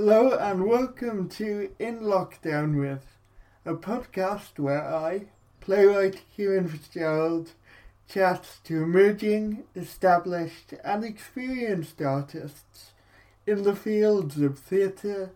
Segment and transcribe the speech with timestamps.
[0.00, 3.18] Hello and welcome to In Lockdown With,
[3.64, 5.22] a podcast where I,
[5.58, 7.50] playwright Kieran Fitzgerald,
[8.08, 12.92] chats to emerging, established and experienced artists
[13.44, 15.32] in the fields of theatre,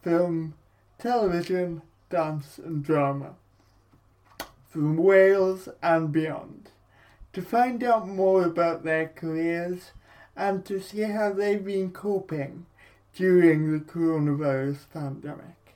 [0.00, 0.54] film,
[0.98, 3.34] television, dance and drama,
[4.66, 6.70] from Wales and beyond,
[7.34, 9.90] to find out more about their careers
[10.34, 12.64] and to see how they've been coping
[13.16, 15.74] during the coronavirus pandemic.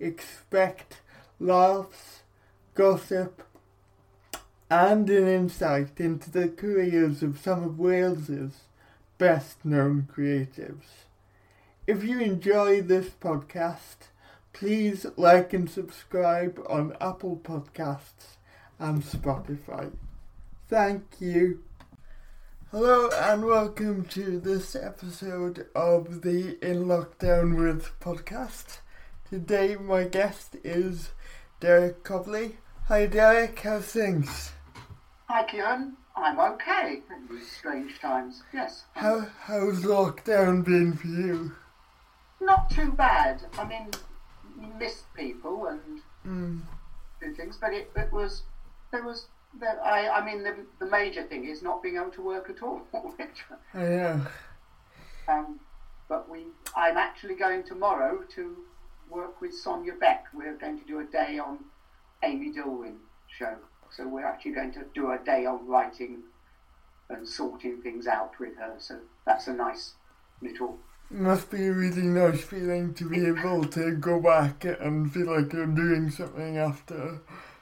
[0.00, 1.00] Expect
[1.38, 2.22] laughs,
[2.74, 3.42] gossip,
[4.68, 8.64] and an insight into the careers of some of Wales's
[9.16, 11.06] best known creatives.
[11.86, 14.08] If you enjoy this podcast,
[14.52, 18.36] please like and subscribe on Apple Podcasts
[18.78, 19.92] and Spotify.
[20.68, 21.62] Thank you.
[22.72, 28.78] Hello and welcome to this episode of the In Lockdown With podcast.
[29.28, 31.10] Today my guest is
[31.60, 32.56] Derek Cobley.
[32.88, 34.52] Hi Derek, how's things?
[35.28, 37.02] Hi Kieran, I'm okay
[37.42, 38.42] strange times.
[38.52, 38.84] Yes.
[38.94, 41.52] How how's lockdown been for you?
[42.40, 43.42] Not too bad.
[43.58, 43.90] I mean,
[44.78, 46.62] missed people and Mm.
[47.36, 48.42] things, but it, it was
[48.90, 49.26] there was
[49.60, 52.62] that I I mean the, the major thing is not being able to work at
[52.62, 52.78] all.
[53.16, 54.26] which, I know.
[55.28, 55.60] um,
[56.08, 58.56] but we I'm actually going tomorrow to
[59.10, 60.24] work with Sonia Beck.
[60.34, 61.58] We're going to do a day on
[62.22, 62.96] Amy Dillwyn
[63.38, 63.56] show.
[63.90, 66.22] So we're actually going to do a day on writing
[67.10, 68.74] and sorting things out with her.
[68.78, 69.94] So that's a nice
[70.40, 70.78] little
[71.10, 75.52] Must be a really nice feeling to be able to go back and feel like
[75.52, 77.20] you're doing something after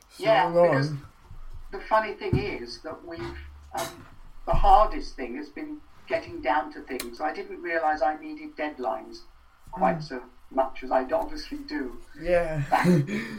[0.09, 1.03] so Yeah, because- long.
[1.73, 3.39] The funny thing is that we've
[3.79, 4.07] um,
[4.47, 7.21] the hardest thing has been getting down to things.
[7.21, 9.21] I didn't realise I needed deadlines
[9.71, 11.97] quite so much as I obviously do.
[12.21, 12.63] Yeah.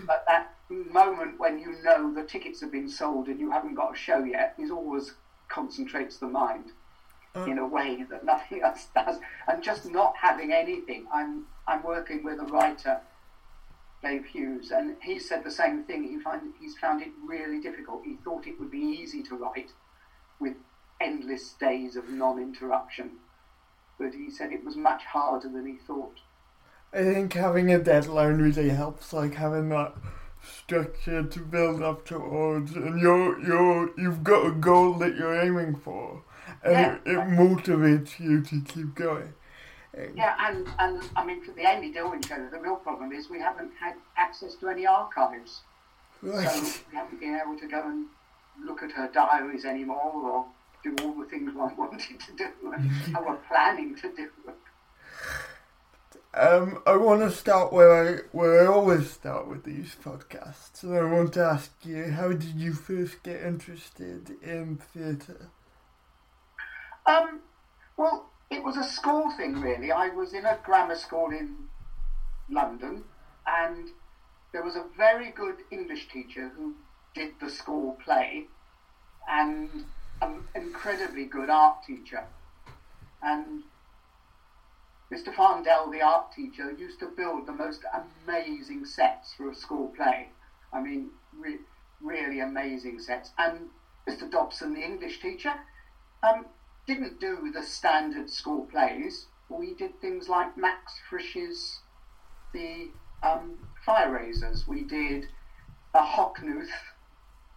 [0.08, 3.94] But that moment when you know the tickets have been sold and you haven't got
[3.94, 5.14] a show yet is always
[5.50, 6.72] concentrates the mind
[7.46, 9.18] in a way that nothing else does.
[9.48, 11.06] And just not having anything.
[11.14, 13.02] I'm I'm working with a writer,
[14.02, 16.04] Dave Hughes, and he said the same thing.
[16.04, 18.04] He find he's found it really difficult.
[18.04, 19.72] He thought it would be easy to write
[20.40, 20.56] with
[21.00, 23.12] endless days of non-interruption,
[24.00, 26.18] but he said it was much harder than he thought.
[26.94, 29.94] I think having a deadline really helps, like having that
[30.44, 35.76] structure to build up towards, and you're you're you've got a goal that you're aiming
[35.76, 36.24] for,
[36.64, 36.96] and Yeah.
[36.96, 39.34] it, it motivates you to keep going.
[40.16, 43.40] Yeah, and, and I mean, for the Amy Dillwyn show, the real problem is we
[43.40, 45.62] haven't had access to any archives.
[46.22, 48.06] So we haven't been able to go and
[48.64, 50.46] look at her diaries anymore or
[50.84, 54.30] do all the things one wanted to do and, and were planning to do.
[56.34, 60.96] Um, I want to start where I where I always start with these podcasts, and
[60.96, 65.50] I want to ask you, how did you first get interested in theatre?
[67.06, 67.42] Um,
[67.98, 69.92] well, it was a school thing, really.
[69.92, 71.70] I was in a grammar school in
[72.50, 73.06] London,
[73.48, 73.90] and
[74.52, 76.76] there was a very good English teacher who
[77.16, 78.48] did the school play,
[79.28, 79.86] and
[80.22, 82.26] an incredibly good art teacher.
[83.24, 83.64] And
[85.12, 85.34] Mr.
[85.34, 90.30] Farndell, the art teacher, used to build the most amazing sets for a school play.
[90.74, 91.60] I mean, re-
[92.02, 93.32] really amazing sets.
[93.38, 93.70] And
[94.10, 94.30] Mr.
[94.30, 95.54] Dobson, the English teacher,
[96.24, 96.46] um,
[96.94, 99.28] didn't do the standard school plays.
[99.50, 101.80] We did things like Max Frisch's
[102.54, 102.90] The
[103.24, 104.68] um, Fire Raisers.
[104.68, 105.28] We did
[105.94, 106.68] a Hochhuth,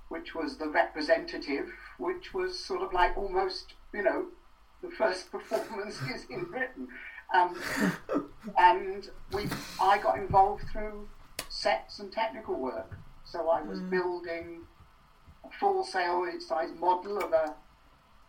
[0.09, 1.69] which was the representative,
[1.99, 4.27] which was sort of like almost, you know,
[4.83, 6.87] the first performances in Britain.
[7.35, 7.61] Um,
[8.57, 9.49] and we,
[9.81, 11.09] I got involved through
[11.49, 12.97] sets and technical work.
[13.25, 14.61] So I was building
[15.45, 17.57] a full sail size model of a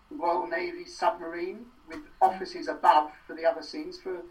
[0.10, 4.24] Royal Navy submarine with offices above for the other scenes for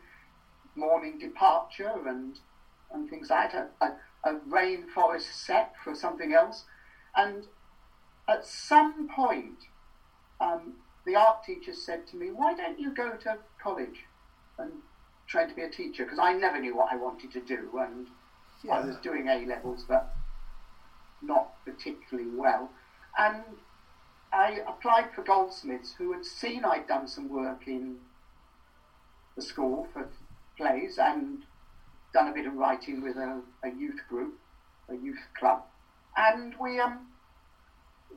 [0.74, 2.38] morning departure and
[2.90, 3.72] and things like that.
[3.80, 6.64] A, a, a rainforest set for something else.
[7.16, 7.46] And
[8.28, 9.66] at some point,
[10.40, 14.04] um, the art teacher said to me, "Why don't you go to college
[14.58, 14.78] and
[15.26, 18.08] train to be a teacher?" Because I never knew what I wanted to do, and
[18.70, 20.14] I was doing A levels, but
[21.20, 22.70] not particularly well.
[23.18, 23.58] And
[24.34, 27.98] I applied for Goldsmiths, who had seen I'd done some work in
[29.36, 30.08] the school for
[30.56, 31.44] plays and
[32.12, 34.36] done a bit of writing with a, a youth group,
[34.88, 35.62] a youth club.
[36.16, 37.06] And we, um,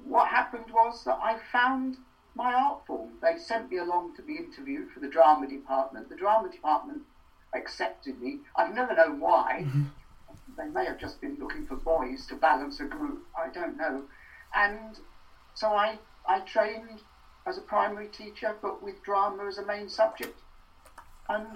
[0.03, 1.97] what happened was that I found
[2.33, 3.17] my art form.
[3.21, 6.09] They sent me along to be interviewed for the drama department.
[6.09, 7.01] The drama department
[7.53, 8.39] accepted me.
[8.55, 9.65] I've never known why.
[10.57, 13.23] They may have just been looking for boys to balance a group.
[13.37, 14.03] I don't know.
[14.53, 14.99] And
[15.53, 15.97] so I,
[16.27, 17.01] I trained
[17.45, 20.39] as a primary teacher, but with drama as a main subject.
[21.29, 21.47] And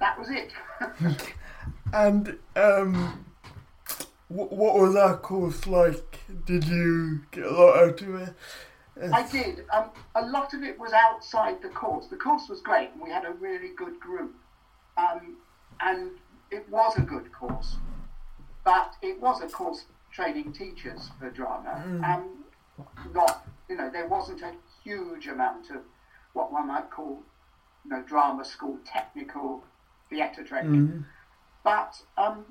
[0.00, 0.52] that was it.
[1.92, 3.24] and um,
[4.28, 6.20] what, what was that course like?
[6.44, 8.34] Did you get a lot out of it?
[9.12, 9.64] I did.
[9.72, 12.06] Um, a lot of it was outside the course.
[12.06, 14.34] The course was great, and we had a really good group.
[14.96, 15.36] Um,
[15.80, 16.12] and
[16.50, 17.76] it was a good course,
[18.64, 21.84] but it was a course training teachers for drama.
[21.86, 22.04] Mm.
[22.04, 22.44] Um,
[23.14, 24.52] not, you know, there wasn't a
[24.84, 25.82] huge amount of
[26.32, 27.22] what one might call,
[27.84, 29.64] you know, drama school technical
[30.10, 30.88] theatre training.
[30.88, 31.04] Mm.
[31.64, 32.44] But um,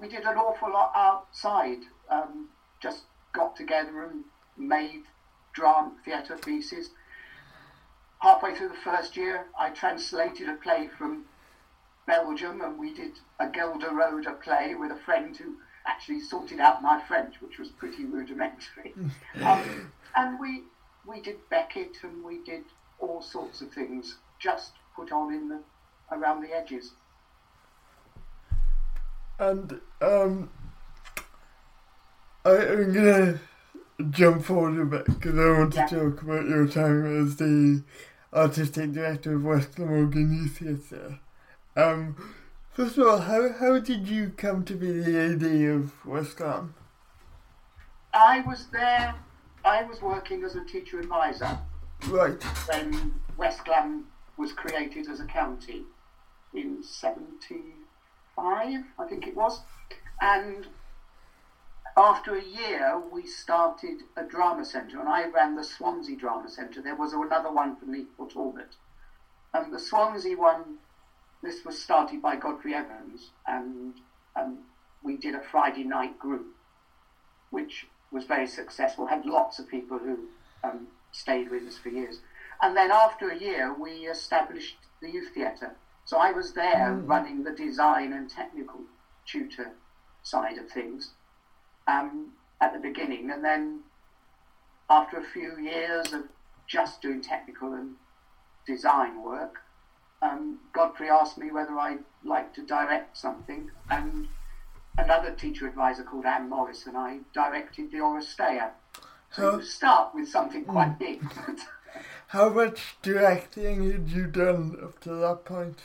[0.00, 1.82] we did an awful lot outside.
[2.08, 2.48] Um,
[2.80, 4.24] just got together and
[4.56, 5.02] made
[5.52, 6.90] drama theatre pieces.
[8.20, 11.26] Halfway through the first year, I translated a play from
[12.06, 15.56] Belgium, and we did a gelder Ghelderode play with a friend who
[15.86, 18.94] actually sorted out my French, which was pretty rudimentary.
[19.42, 20.62] um, and we
[21.06, 22.64] we did Beckett, and we did
[22.98, 25.60] all sorts of things, just put on in the
[26.10, 26.92] around the edges.
[29.38, 30.50] And um,
[32.44, 33.40] I, am gonna
[34.10, 35.86] jump forward a bit because I want to yeah.
[35.86, 37.82] talk about your time as the
[38.32, 41.18] artistic director of West Glamorgan Youth Theatre.
[41.76, 42.16] Um,
[42.74, 45.42] first of all, how how did you come to be the AD
[45.74, 46.74] of West Glam?
[48.12, 49.14] I was there.
[49.64, 51.58] I was working as a teacher advisor.
[52.08, 52.42] Right.
[52.68, 54.06] When West Glam
[54.36, 55.84] was created as a county
[56.52, 59.62] in '75, I think it was,
[60.20, 60.66] and
[61.96, 66.82] after a year, we started a drama centre, and I ran the Swansea Drama Centre.
[66.82, 68.74] There was another one for Neath Port Talbot.
[69.52, 70.78] And the Swansea one
[71.44, 73.94] this was started by Godfrey Evans, and
[74.36, 74.58] um,
[75.02, 76.46] we did a Friday night group,
[77.50, 79.06] which was very successful.
[79.06, 80.18] Had lots of people who
[80.62, 82.20] um, stayed with us for years.
[82.62, 85.74] And then after a year, we established the youth theatre.
[86.04, 87.08] So I was there mm.
[87.08, 88.80] running the design and technical
[89.26, 89.72] tutor
[90.22, 91.10] side of things
[91.86, 93.80] um, at the beginning, and then
[94.88, 96.24] after a few years of
[96.66, 97.94] just doing technical and
[98.66, 99.63] design work,
[100.24, 104.26] um, Godfrey asked me whether I'd like to direct something, and
[104.96, 108.70] another teacher advisor called Anne Morris and I directed the Oresteia.
[109.30, 110.98] So you start with something quite mm.
[110.98, 111.22] big.
[112.28, 115.80] How much directing had you done up to that point?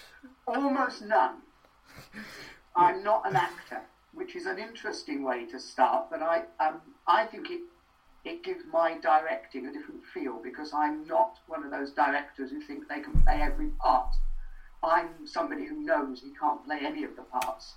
[0.47, 1.37] Almost none.
[2.75, 3.81] I'm not an actor,
[4.13, 7.61] which is an interesting way to start, but I um, I think it
[8.23, 12.61] it gives my directing a different feel because I'm not one of those directors who
[12.61, 14.15] think they can play every part.
[14.83, 17.75] I'm somebody who knows he can't play any of the parts,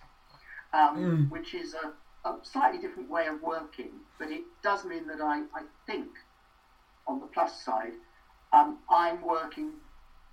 [0.73, 1.31] um, mm.
[1.31, 3.91] which is a, a, slightly different way of working.
[4.19, 6.09] But it does mean that I, I think,
[7.07, 7.93] on the plus side,
[8.53, 9.73] um, I'm working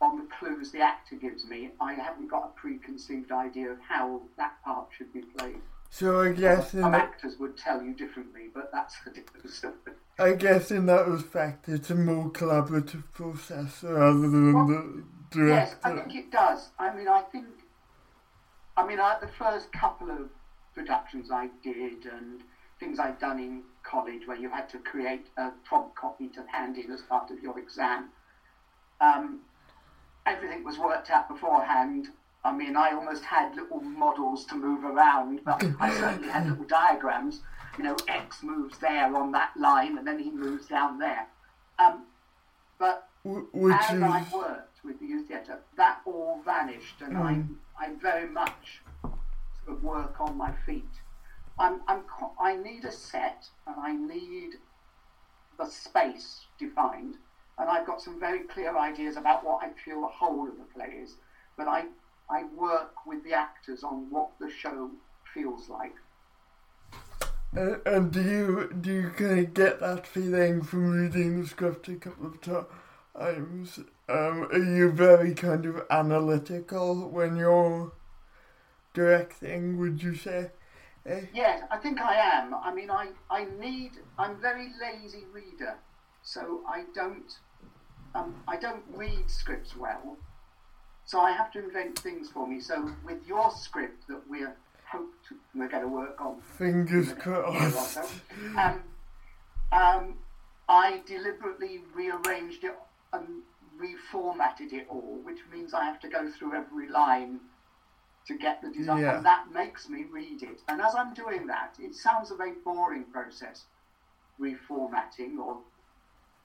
[0.01, 1.71] on the clues the actor gives me.
[1.81, 5.62] I haven't got a preconceived idea of how that part should be played.
[5.89, 9.74] So I guess some, actors would tell you differently, but that's a different story.
[10.19, 15.04] I guess in that respect, it's a more collaborative process rather than well, the
[15.35, 16.69] Yes, I think it does.
[16.79, 17.45] I mean, I think,
[18.75, 20.29] I mean, I, the first couple of
[20.74, 22.41] productions I did and
[22.79, 26.77] things I'd done in college where you had to create a prompt copy to hand
[26.77, 28.09] in as part of your exam.
[29.01, 29.39] Um,
[30.25, 32.07] everything was worked out beforehand.
[32.43, 36.65] I mean, I almost had little models to move around, but I certainly had little
[36.65, 37.41] diagrams.
[37.77, 41.27] You know, X moves there on that line, and then he moves down there.
[41.77, 42.05] Um,
[42.77, 44.01] but Which as is...
[44.01, 47.57] I worked, with the youth theatre, that all vanished, and mm.
[47.77, 50.83] I I very much sort of work on my feet.
[51.57, 52.03] I'm, I'm
[52.39, 54.55] I need a set, and I need
[55.57, 57.15] the space defined,
[57.57, 60.63] and I've got some very clear ideas about what I feel the whole of the
[60.74, 61.15] play is,
[61.57, 61.86] but I
[62.29, 64.91] I work with the actors on what the show
[65.33, 65.95] feels like.
[67.57, 71.88] Uh, and do you do you kind of get that feeling from reading the script
[71.89, 73.79] a couple of times?
[74.10, 77.92] Um, are you very kind of analytical when you're
[78.96, 80.50] directing, would you say?
[81.06, 81.22] Eh?
[81.32, 82.56] Yes, I think I am.
[82.56, 85.75] I mean, I, I need, I'm a very lazy reader,
[86.24, 87.32] so I don't,
[88.16, 90.18] um, I don't read scripts well.
[91.06, 92.60] So I have to invent things for me.
[92.60, 94.56] So with your script that we're
[94.92, 98.00] hope to, we're going to work on, fingers crossed.
[98.58, 98.82] Um,
[99.72, 100.16] um,
[100.68, 102.75] I deliberately rearranged it
[103.13, 103.44] and
[103.79, 107.39] reformatted it all, which means I have to go through every line
[108.27, 109.17] to get the design, Yeah.
[109.17, 110.62] and that makes me read it.
[110.67, 113.65] And as I'm doing that, it sounds a very boring process,
[114.39, 115.57] reformatting, or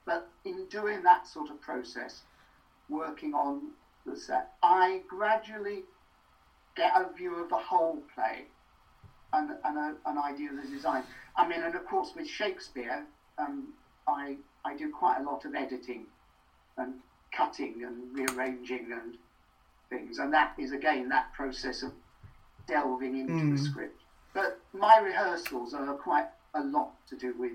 [0.05, 2.23] but in doing that sort of process,
[2.89, 3.71] working on
[4.05, 5.83] the set, I gradually
[6.75, 8.45] get a view of the whole play
[9.33, 11.03] and, and a, an idea of the design.
[11.35, 13.05] I mean, and of course with Shakespeare,
[13.39, 13.73] um,
[14.07, 16.05] I I do quite a lot of editing
[16.77, 16.93] and
[17.35, 19.17] cutting and rearranging and
[19.89, 21.91] things, and that is again that process of
[22.67, 23.57] delving into Mm.
[23.57, 24.01] the script.
[24.33, 27.53] But my rehearsals are quite a lot to do with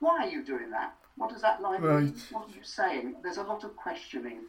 [0.00, 0.94] why are you doing that?
[1.16, 1.90] What does that line mean?
[1.90, 2.26] Right.
[2.30, 3.16] What are you saying?
[3.22, 4.42] There's a lot of questioning,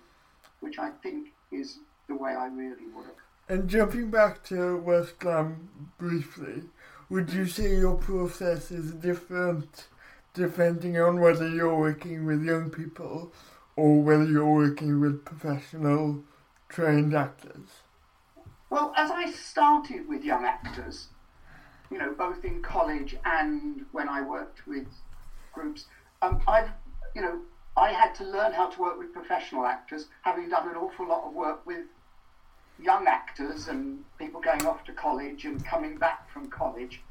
[0.60, 3.18] which I think is the way I really work.
[3.48, 6.70] And jumping back to West Glam briefly,
[7.10, 9.88] would you say your process is different
[10.36, 13.34] depending on whether you're working with young people
[13.80, 16.22] or whether you're working with professional
[16.68, 17.70] trained actors?
[18.70, 21.08] Well, as I started with young actors,
[21.90, 24.88] you know, both in college and when I worked with
[25.54, 25.86] groups,
[26.22, 26.70] um, I've,
[27.16, 27.40] you know,
[27.78, 31.26] I had to learn how to work with professional actors, having done an awful lot
[31.26, 31.86] of work with
[32.84, 37.02] young actors and people going off to college and coming back from college.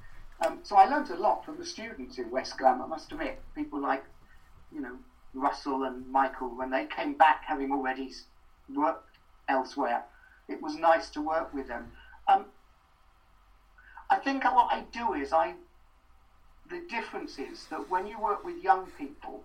[0.45, 3.41] Um, so I learned a lot from the students in West Glam, I must admit.
[3.55, 4.05] People like,
[4.71, 4.97] you know,
[5.35, 8.13] Russell and Michael, when they came back having already
[8.75, 9.17] worked
[9.49, 10.05] elsewhere,
[10.49, 11.93] it was nice to work with them.
[12.27, 12.47] Um,
[14.11, 15.55] I think what I do is I,
[16.69, 19.43] the difference is that when you work with young people,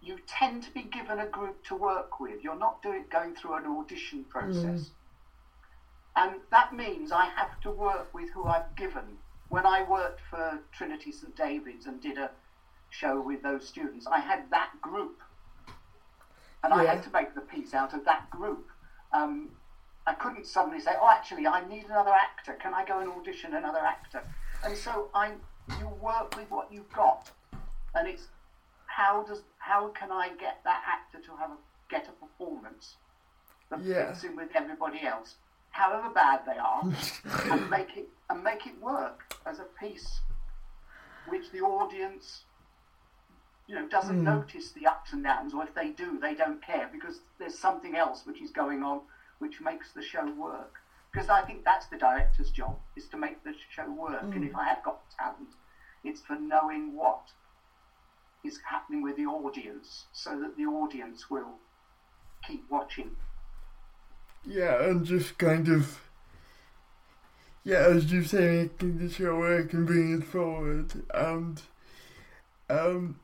[0.00, 2.42] you tend to be given a group to work with.
[2.42, 4.90] You're not doing going through an audition process.
[6.14, 9.18] And that means I have to work with who I've given.
[9.48, 12.30] When I worked for Trinity St David's and did a
[12.90, 15.20] show with those students, I had that group.
[16.64, 18.68] And I had to make the piece out of that group.
[19.12, 19.50] Um,
[20.06, 22.54] I couldn't suddenly say, oh, actually, I need another actor.
[22.54, 24.22] Can I go and audition another actor?
[24.64, 25.32] And so I,
[25.78, 27.30] you work with what you've got.
[27.94, 28.28] And it's
[28.86, 31.56] how does how can I get that actor to have a,
[31.90, 32.96] get a performance
[33.70, 34.06] that Yeah.
[34.12, 35.34] fits in with everybody else,
[35.70, 36.82] however bad they are,
[37.52, 40.20] and make it and make it work as a piece
[41.28, 42.42] which the audience
[43.66, 46.88] you know doesn't notice the ups and downs or if they do they don't care
[46.92, 49.00] because there's something else which is going on
[49.38, 50.76] which makes the show work.
[51.12, 54.54] Because I think that's the director's job is to make the show work and if
[54.54, 55.48] I have got talent
[56.04, 57.22] it's for knowing what
[58.44, 61.58] is happening with the audience so that the audience will
[62.46, 63.10] keep watching.
[64.44, 66.00] Yeah, and just kind of,
[67.64, 70.92] yeah, as you say, making the show work and bringing it forward.
[71.12, 71.60] And,
[72.70, 73.18] um,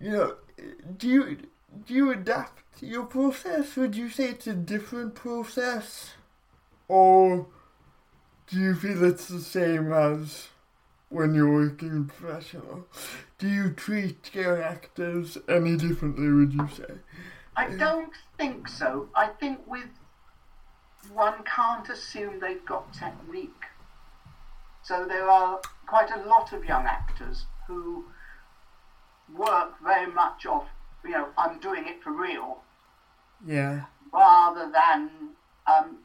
[0.00, 0.36] you know,
[0.96, 1.36] do you
[1.86, 3.76] do you adapt your process?
[3.76, 6.14] Would you say it's a different process,
[6.88, 7.46] or
[8.48, 10.48] do you feel it's the same as
[11.10, 12.86] when you're working professional?
[13.38, 16.28] Do you treat young actors any differently?
[16.28, 16.94] Would you say?
[17.56, 19.08] I don't think so.
[19.14, 19.88] I think with
[21.12, 23.64] one can't assume they've got technique.
[24.82, 28.06] So there are quite a lot of young actors who
[29.34, 30.64] work very much off,
[31.04, 32.62] you know, I'm doing it for real,
[33.44, 33.84] Yeah.
[34.12, 35.30] rather than
[35.66, 35.98] um,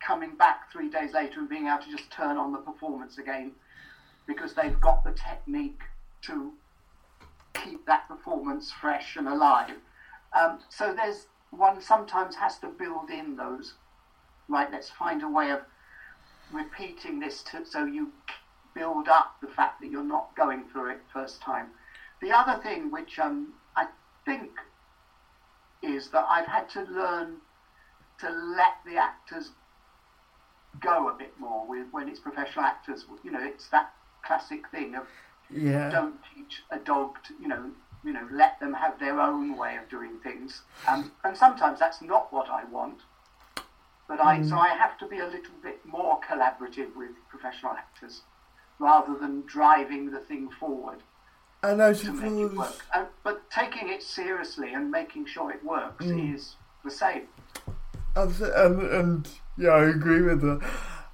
[0.00, 3.52] coming back three days later and being able to just turn on the performance again
[4.26, 5.82] because they've got the technique
[6.22, 6.52] to
[7.54, 9.76] keep that performance fresh and alive.
[10.32, 13.74] Um, so there's one sometimes has to build in those.
[14.48, 15.60] Right, let's find a way of
[16.50, 18.12] repeating this to, so you
[18.74, 21.68] build up the fact that you're not going through it first time.
[22.20, 23.86] The other thing, which um, I
[24.24, 24.50] think
[25.82, 27.40] is that I've had to learn
[28.18, 29.50] to let the actors
[30.80, 33.04] go a bit more with when it's professional actors.
[33.22, 33.90] You know, it's that
[34.22, 35.06] classic thing of
[35.50, 35.90] Yeah.
[35.90, 37.70] don't teach a dog to, you know,
[38.02, 40.62] you know, let them have their own way of doing things.
[40.86, 43.00] Um, and sometimes that's not what I want.
[44.06, 48.22] But I, so I have to be a little bit more collaborative with professional actors
[48.78, 51.02] rather than driving the thing forward
[51.64, 52.10] I make it
[52.56, 52.68] work.
[52.68, 57.22] suppose, Uh, but taking it seriously and making sure it works is the same.
[58.16, 60.60] I've- and, and yeah, I agree with that.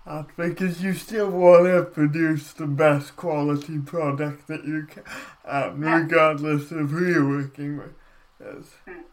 [0.06, 5.02] Uh, because you still want to produce the best quality product that you can,
[5.44, 5.98] um, Yeah.
[5.98, 7.94] regardless of who you're working with.
[8.40, 8.64] Yes.
[8.88, 9.04] Mm.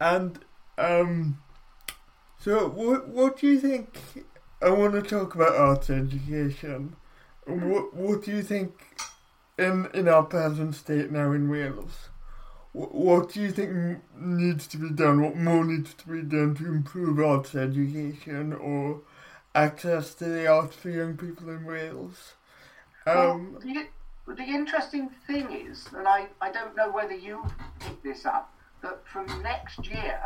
[0.00, 0.38] And
[0.78, 1.38] um,
[2.38, 3.98] so what what do you think?
[4.60, 6.96] I want to talk about arts education.
[7.46, 8.72] What what do you think
[9.58, 12.08] in in our present state now in Wales?
[12.72, 15.20] what what do you think needs to be done?
[15.22, 19.02] What more needs to be done to improve arts education or
[19.54, 22.34] access to the arts for young people in Wales?
[23.06, 27.44] Um, well, the, the interesting thing is, and I, I don't know whether you
[27.80, 30.20] picked this up, that from next year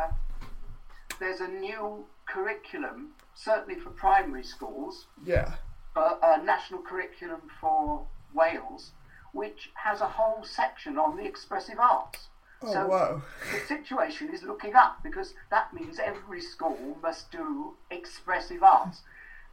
[1.19, 5.07] there's a new curriculum, certainly for primary schools.
[5.25, 5.55] Yeah.
[5.97, 8.91] A national curriculum for Wales,
[9.33, 12.27] which has a whole section on the expressive arts.
[12.61, 13.21] Oh, so wow.
[13.53, 19.03] the situation is looking up because that means every school must do expressive arts.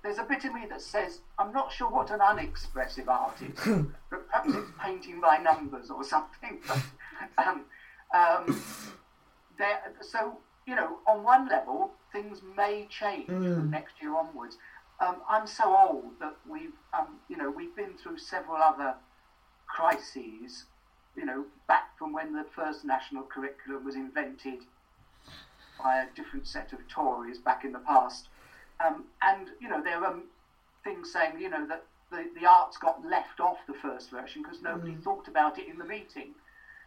[0.02, 3.58] There's a bit in me that says, I'm not sure what an unexpressive art is,
[4.10, 6.60] but perhaps it's painting by numbers or something.
[6.66, 6.82] But,
[7.38, 7.64] um,
[8.14, 8.62] um,
[9.58, 13.54] there, so, you know, on one level, things may change mm.
[13.54, 14.56] from next year onwards.
[15.00, 18.94] Um, I'm so old that we've, um, you know, we've been through several other
[19.66, 20.66] crises
[21.16, 24.60] you know, back from when the first national curriculum was invented
[25.82, 28.28] by a different set of Tories back in the past.
[28.84, 30.16] Um, and, you know, there are
[30.82, 34.60] things saying, you know, that the, the arts got left off the first version because
[34.62, 35.02] nobody mm.
[35.02, 36.34] thought about it in the meeting.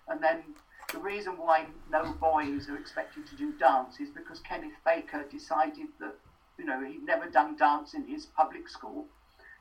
[0.07, 0.43] And then
[0.91, 5.87] the reason why no boys are expected to do dance is because Kenneth Baker decided
[5.99, 6.15] that,
[6.57, 9.05] you know, he'd never done dance in his public school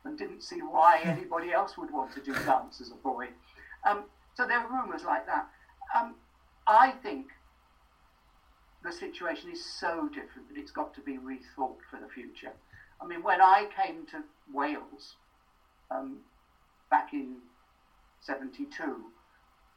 [0.03, 1.09] and didn't see why hmm.
[1.09, 3.27] anybody else would want to do dance as a boy.
[3.87, 5.47] Um, so there are rumours like that.
[5.95, 6.15] Um,
[6.67, 7.27] I think
[8.83, 12.53] the situation is so different that it's got to be rethought for the future.
[13.01, 14.23] I mean, when I came to
[14.53, 15.15] Wales
[15.91, 16.17] um,
[16.89, 17.37] back in
[18.21, 18.83] 72,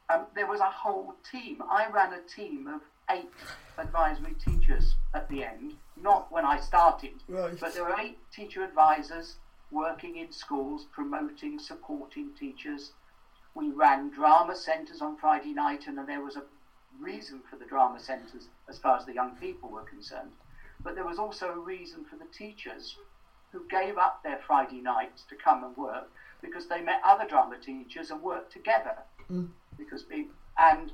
[0.09, 1.61] um, there was a whole team.
[1.69, 3.29] I ran a team of eight
[3.77, 7.59] advisory teachers at the end, not when I started, right.
[7.59, 9.35] but there were eight teacher advisors
[9.71, 12.91] working in schools, promoting, supporting teachers,
[13.53, 16.43] we ran drama centres on Friday night, and there was a
[16.99, 20.31] reason for the drama centres as far as the young people were concerned.
[20.83, 22.97] But there was also a reason for the teachers
[23.51, 26.09] who gave up their Friday nights to come and work
[26.41, 28.97] because they met other drama teachers and worked together.
[29.29, 29.49] Mm.
[29.77, 30.05] Because
[30.57, 30.91] and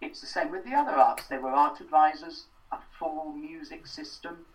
[0.00, 1.26] it's the same with the other arts.
[1.26, 4.46] There were art advisors, a full music system.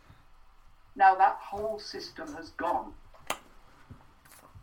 [0.95, 2.93] Now that whole system has gone.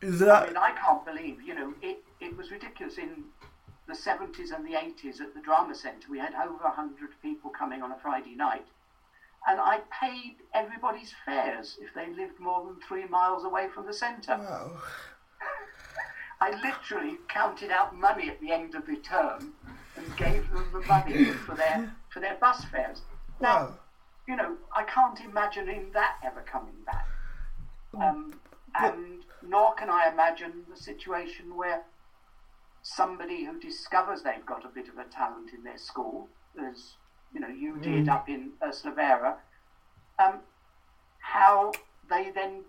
[0.00, 0.44] Is that?
[0.44, 1.42] I mean, I can't believe.
[1.42, 3.24] You know, it it was ridiculous in
[3.86, 6.06] the 70s and the 80s at the drama centre.
[6.08, 8.66] We had over 100 people coming on a Friday night.
[9.48, 13.92] And I paid everybody's fares if they lived more than three miles away from the
[13.92, 14.36] centre.
[14.36, 14.72] Wow.
[16.40, 19.54] I literally counted out money at the end of the term
[19.96, 23.02] and gave them the money for their for their bus fares.
[23.40, 23.79] Now, wow.
[24.29, 27.07] you know, I can't imagine him that ever coming back.
[27.94, 28.35] Um,
[28.79, 31.83] and nor can I imagine the situation where
[32.83, 36.29] somebody who discovers they've got a bit of a talent in their school,
[36.61, 36.92] as
[37.33, 37.83] you know you mm.
[37.83, 39.35] did up in Ystalyfera,
[40.18, 40.40] um,
[41.18, 41.72] how
[42.09, 42.62] they then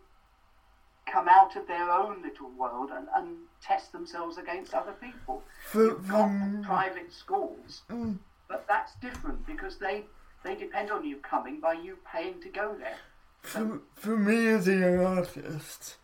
[1.11, 5.43] come out of their own little world and, and test themselves against other people.
[5.65, 8.17] For, You've got um, private schools, mm.
[8.47, 10.05] but that's different because they
[10.43, 12.97] they depend on you coming by you paying to go there.
[13.41, 15.95] For, for me as a young artist,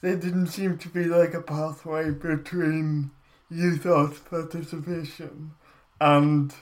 [0.00, 3.10] there didn't seem to be like a pathway between
[3.50, 5.52] youth arts participation
[6.00, 6.54] and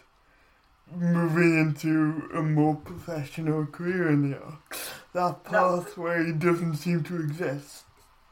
[0.95, 4.91] moving into a more professional career in the arts.
[5.13, 7.85] That pathway no, doesn't seem to exist.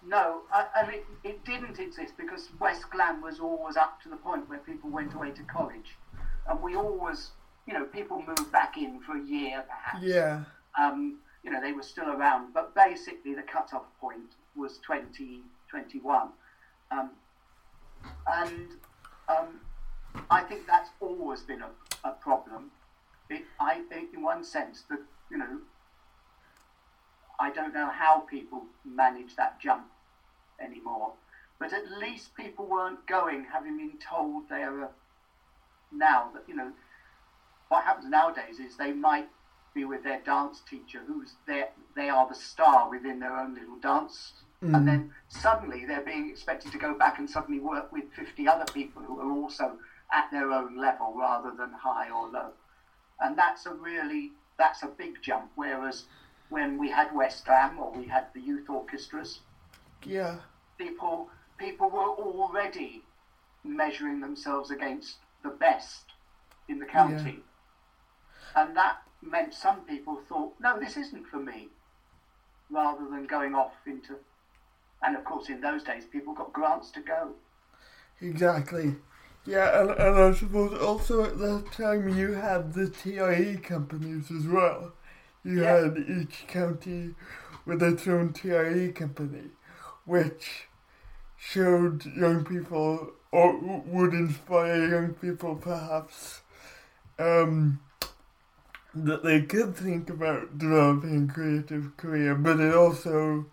[0.06, 4.16] No, I, I mean, it didn't exist because West Glam was always up to the
[4.16, 5.96] point where people went away to college.
[6.48, 7.30] And we always,
[7.68, 10.02] you know, people moved back in for a year perhaps.
[10.02, 10.44] Yeah.
[10.80, 12.54] Um, you know, they were still around.
[12.54, 16.28] But basically, the cut-off point was 2021.
[16.90, 17.10] um,
[18.26, 18.68] and
[19.28, 19.60] um,
[20.30, 22.70] I think that's always been a, a problem.
[23.28, 25.00] It, I think, in one sense, that
[25.30, 25.58] you know,
[27.38, 29.86] I don't know how people manage that jump
[30.58, 31.12] anymore,
[31.58, 34.88] but at least people weren't going having been told they are
[35.92, 36.72] now that you know
[37.68, 39.28] what happens nowadays is they might
[39.74, 43.78] be with their dance teacher who's there they are the star within their own little
[43.80, 44.76] dance Mm.
[44.76, 48.64] And then suddenly they're being expected to go back and suddenly work with 50 other
[48.72, 49.78] people who are also
[50.12, 52.50] at their own level rather than high or low.
[53.20, 55.50] And that's a really, that's a big jump.
[55.54, 56.04] Whereas
[56.48, 59.40] when we had West Glam or we had the youth orchestras,
[60.04, 60.36] yeah,
[60.78, 61.28] people
[61.58, 63.02] people were already
[63.64, 66.04] measuring themselves against the best
[66.68, 67.42] in the county.
[68.56, 71.68] And that meant some people thought, no, this isn't for me,
[72.70, 74.16] rather than going off into
[75.02, 77.30] and of course, in those days, people got grants to go.
[78.20, 78.96] Exactly.
[79.46, 84.46] Yeah, and, and I suppose also at that time you had the TIE companies as
[84.46, 84.92] well.
[85.44, 85.84] You Yeah.
[85.84, 87.14] had each county
[87.64, 89.50] with its own TIE company,
[90.04, 90.68] which
[91.36, 93.56] showed young people or
[93.86, 96.40] would inspire young people perhaps
[97.18, 97.80] um,
[99.06, 103.46] that they could think about developing a creative career, but it also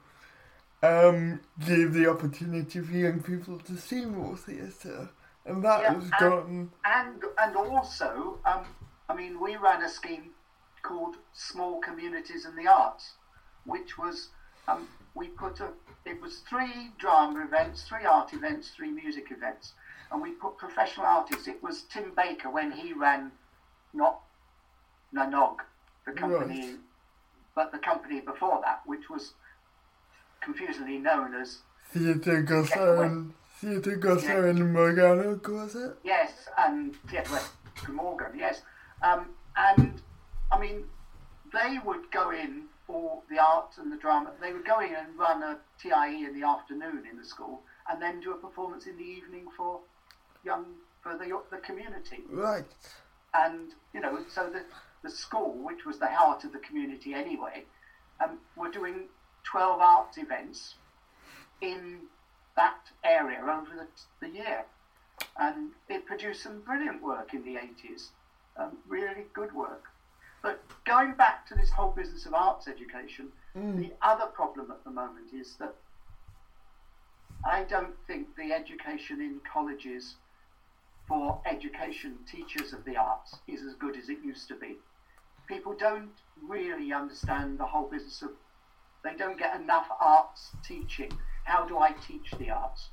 [0.84, 5.10] um, gave the opportunity for young people to see more theatre.
[5.46, 8.66] And that Yeah, has and- gotten and and also, um,
[9.10, 10.32] I mean, we ran a scheme
[10.82, 13.14] called Small Communities in the Arts,
[13.66, 14.30] which was
[14.68, 15.70] um, we put a
[16.06, 19.74] it was three drama events, three art events, three music events,
[20.12, 21.48] and we put professional artists.
[21.48, 23.32] It was Tim Baker when he ran,
[23.94, 24.22] not
[25.16, 25.62] Na n'Og,
[26.06, 26.80] the company, Right.
[27.56, 29.34] but the company before that, which was
[30.42, 31.60] confusingly known as
[31.92, 35.98] Theatre Gorllewin, Theatre Gorllewin Morgannwg, was it?
[36.04, 37.54] Yes, and yes, West
[37.88, 38.62] Morgan, yes.
[39.02, 40.02] Um, and
[40.52, 40.84] I mean,
[41.54, 44.32] they would go in for the arts and the drama.
[44.42, 48.02] They would go in and run a TIE in the afternoon in the school, and
[48.02, 49.80] then do a performance in the evening for
[50.44, 50.66] young
[51.02, 52.24] for the the community.
[52.30, 52.66] Right.
[53.34, 54.64] And you know, so the
[55.06, 57.64] the school, which was the heart of the community anyway,
[58.20, 59.08] um, were doing
[59.44, 60.76] twelve arts events
[61.62, 62.00] in
[62.56, 63.88] that area over the,
[64.28, 64.66] the year,
[65.38, 68.10] and it produced some brilliant work in the eighties,
[68.58, 69.84] um, really good work.
[70.42, 73.30] But going back to this whole business of arts education,
[73.80, 75.74] the other problem at the moment is that
[77.46, 80.16] I don't think the education in colleges
[81.08, 84.76] for education teachers of the arts is as good as it used to be.
[85.48, 88.32] People don't really understand the whole business of,
[89.04, 91.12] they don't get enough arts teaching.
[91.44, 92.90] How do I teach the arts?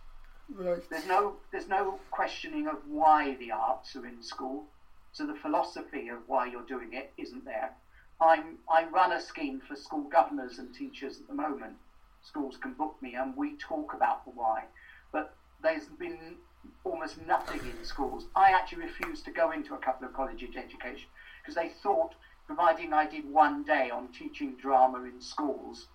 [0.55, 0.83] Right.
[0.91, 4.67] There's no, there's no questioning of why the arts are in school.
[5.13, 7.73] So the philosophy of why you're doing it isn't there.
[8.21, 11.75] I'm, I run a scheme for school governors and teachers at the moment.
[12.23, 14.65] Schools can book me and we talk about the why.
[15.11, 16.37] But there's been
[16.85, 18.27] almost nothing in schools.
[18.37, 21.09] I actually refused to go into a couple of colleges education
[21.43, 22.15] because they thought,
[22.47, 25.87] providing I did one day on teaching drama in schools,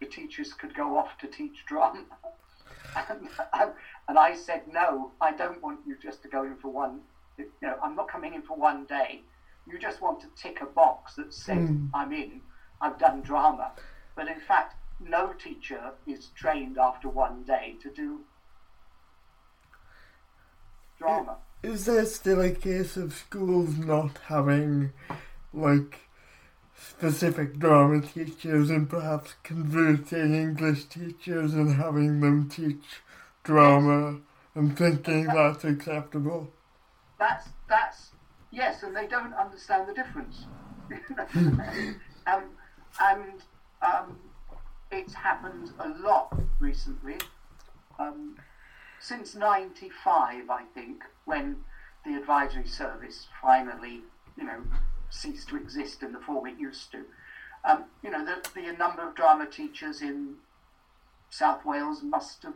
[0.00, 2.04] the teachers could go off to teach drama.
[3.08, 3.70] and, and,
[4.08, 7.00] and I said, no, I don't want you just to go in for one.
[7.38, 9.22] You know, I'm not coming in for one day.
[9.66, 11.90] You just want to tick a box that says Mm.
[11.94, 12.40] I'm in.
[12.80, 13.72] I've done drama,
[14.16, 18.20] but in fact, no teacher is trained after one day to do
[20.98, 21.36] drama.
[21.62, 24.92] Is there still a case of schools not having,
[25.52, 26.10] like,
[26.80, 33.02] specific drama teachers and perhaps converting English teachers and having them teach
[33.44, 34.18] drama
[34.54, 36.50] and thinking that's acceptable?
[37.18, 38.10] That's that's
[38.50, 40.46] yes, and they don't understand the difference.
[42.26, 42.44] um,
[43.00, 43.42] and
[43.82, 44.18] um,
[44.90, 47.18] it's happened a lot recently.
[47.98, 48.36] Um,
[49.00, 51.58] since '95, I think, when
[52.04, 54.00] the advisory service finally,
[54.36, 54.62] you know,
[55.10, 57.04] ceased to exist in the form it used to.
[57.64, 60.36] Um, you know, the, the number of drama teachers in
[61.28, 62.54] South Wales must have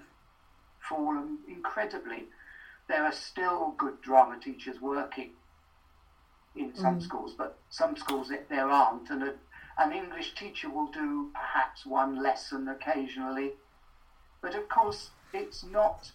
[0.81, 2.25] fallen incredibly.
[2.89, 5.31] There are still good drama teachers working
[6.57, 9.11] in some schools, but some schools it- there aren't.
[9.11, 9.35] And a,
[9.79, 13.53] an English teacher will do perhaps one lesson occasionally,
[14.41, 16.11] but of course it's not.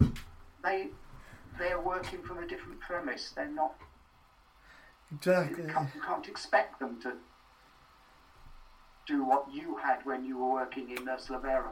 [0.64, 0.90] They
[1.58, 3.32] they're working from a different premise.
[3.36, 3.74] They're not.
[5.14, 5.64] Exactly.
[5.66, 7.14] You can't, you can't expect them to
[9.08, 11.70] do what you had when you were working in uh, Ystalyfera.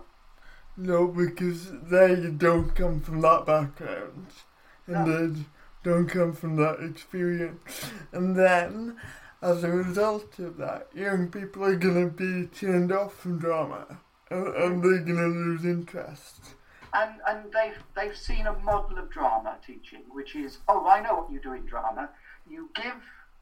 [0.75, 4.27] No, because they don't come from that background.
[4.87, 5.27] And No.
[5.27, 5.41] they
[5.83, 7.91] don't come from that experience.
[8.11, 8.97] And then,
[9.41, 13.99] as a result of that, young people are going to be turned off from drama.
[14.29, 14.83] And, and mm.
[14.83, 16.55] they're going to lose interest.
[16.93, 21.15] and and they've they've seen a model of drama teaching, which is oh I know
[21.15, 22.09] what you do in drama.
[22.49, 22.93] You give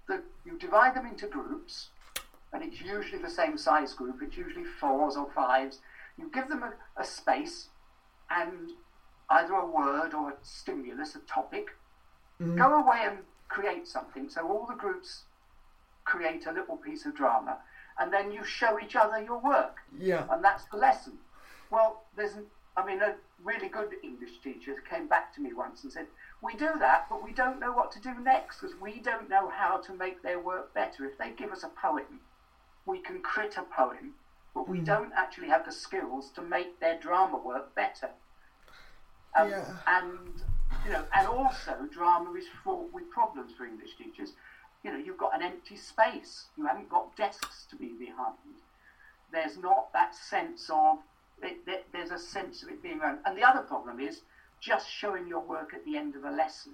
[0.07, 1.89] the you divide them into groups,
[2.53, 4.21] and it's usually the same size group.
[4.21, 5.79] It's usually fours or fives.
[6.17, 7.67] You give them a, a space,
[8.29, 8.71] and
[9.29, 11.69] either a word or a stimulus, a topic.
[12.41, 12.57] Mm-hmm.
[12.57, 14.29] Go away and create something.
[14.29, 15.23] So all the groups
[16.03, 17.57] create a little piece of drama,
[17.99, 20.25] and then you show each other your work Yeah.
[20.29, 21.13] and that's the lesson.
[21.71, 22.45] Well, there's, an,
[22.77, 26.05] I mean, a really good English teacher came back to me once and said,
[26.45, 29.49] "We do that, but we don't know what to do next because we don't know
[29.49, 31.03] how to make their work better.
[31.05, 32.21] If they give us a poem,
[32.85, 34.13] we can crit a poem,
[34.53, 38.11] but we don't actually have the skills to make their drama work better."
[39.35, 39.65] Um, Yeah.
[39.87, 40.43] And
[40.85, 44.33] you know, and also drama is fraught with problems for English teachers.
[44.83, 46.49] You know, you've got an empty space.
[46.57, 48.61] You haven't got desks to be behind.
[49.31, 50.99] There's not that sense of
[51.41, 53.19] it, there's a sense of it being around.
[53.25, 54.21] And the other problem is
[54.59, 56.73] just showing your work at the end of a lesson.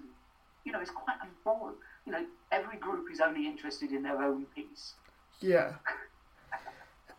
[0.64, 1.76] You know, it's quite boring.
[2.06, 4.94] You know, every group is only interested in their own piece.
[5.40, 5.74] Yeah.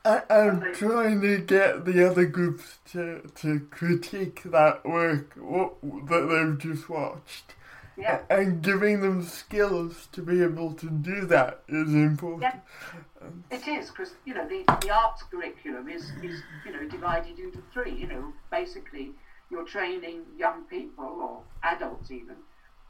[0.05, 6.27] I, I'm trying to get the other groups to, to critique that work what, that
[6.29, 7.55] they've just watched.
[7.95, 8.19] Yeah.
[8.29, 12.41] And giving them skills to be able to do that is important.
[12.41, 13.29] Yeah.
[13.49, 17.63] It is because you know the, the arts curriculum is, is you know divided into
[17.71, 17.93] three.
[17.93, 19.11] You know, basically
[19.49, 22.35] you're training young people or adults even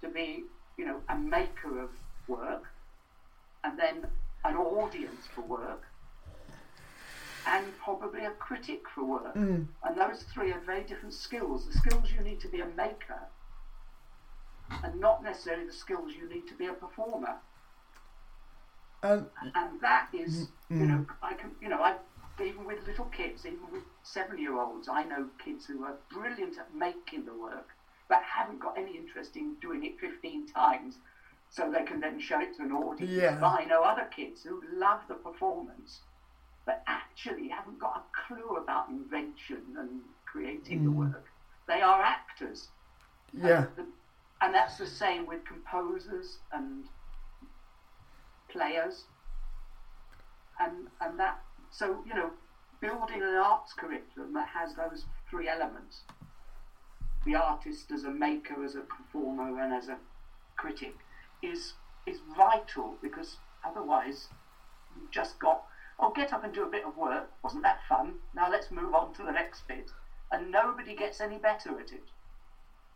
[0.01, 0.43] to be
[0.77, 1.89] you know a maker of
[2.27, 2.63] work,
[3.63, 4.05] and then
[4.45, 5.83] an audience for work,
[7.47, 9.35] and probably a critic for work.
[9.35, 9.67] Mm.
[9.83, 11.65] And those three are very different skills.
[11.67, 13.21] The skills you need to be a maker,
[14.83, 17.35] and not necessarily the skills you need to be a performer.
[19.03, 21.95] And And that is, Mm, you know, I can, you know, I
[22.41, 27.25] even with little kids, even with seven-year-olds, I know kids who are brilliant at making
[27.25, 27.69] the work,
[28.09, 30.97] but haven't got any interest in doing it 15 times,
[31.49, 33.11] so they can then show it to an audience.
[33.11, 33.37] Yeah.
[33.39, 36.01] But I know other kids who love the performance,
[36.65, 40.95] but actually haven't got a clue about invention and creating the Mm.
[40.95, 41.25] work.
[41.67, 42.69] They are actors.
[43.33, 43.85] yeah, And, the,
[44.41, 46.85] and that's the same with composers and
[48.49, 49.05] players.
[50.59, 51.39] And and that
[51.73, 52.29] so you know,
[52.79, 56.01] building an arts curriculum that has those three elements.
[57.25, 59.97] The artist as a maker, as a performer and as a
[60.55, 60.95] critic
[61.41, 61.73] is
[62.05, 64.27] is vital because otherwise
[64.95, 65.63] you've just got
[65.99, 68.15] oh get up and do a bit of work, wasn't that fun?
[68.35, 69.89] Now let's move on to the next bit.
[70.31, 72.03] And nobody gets any better at it.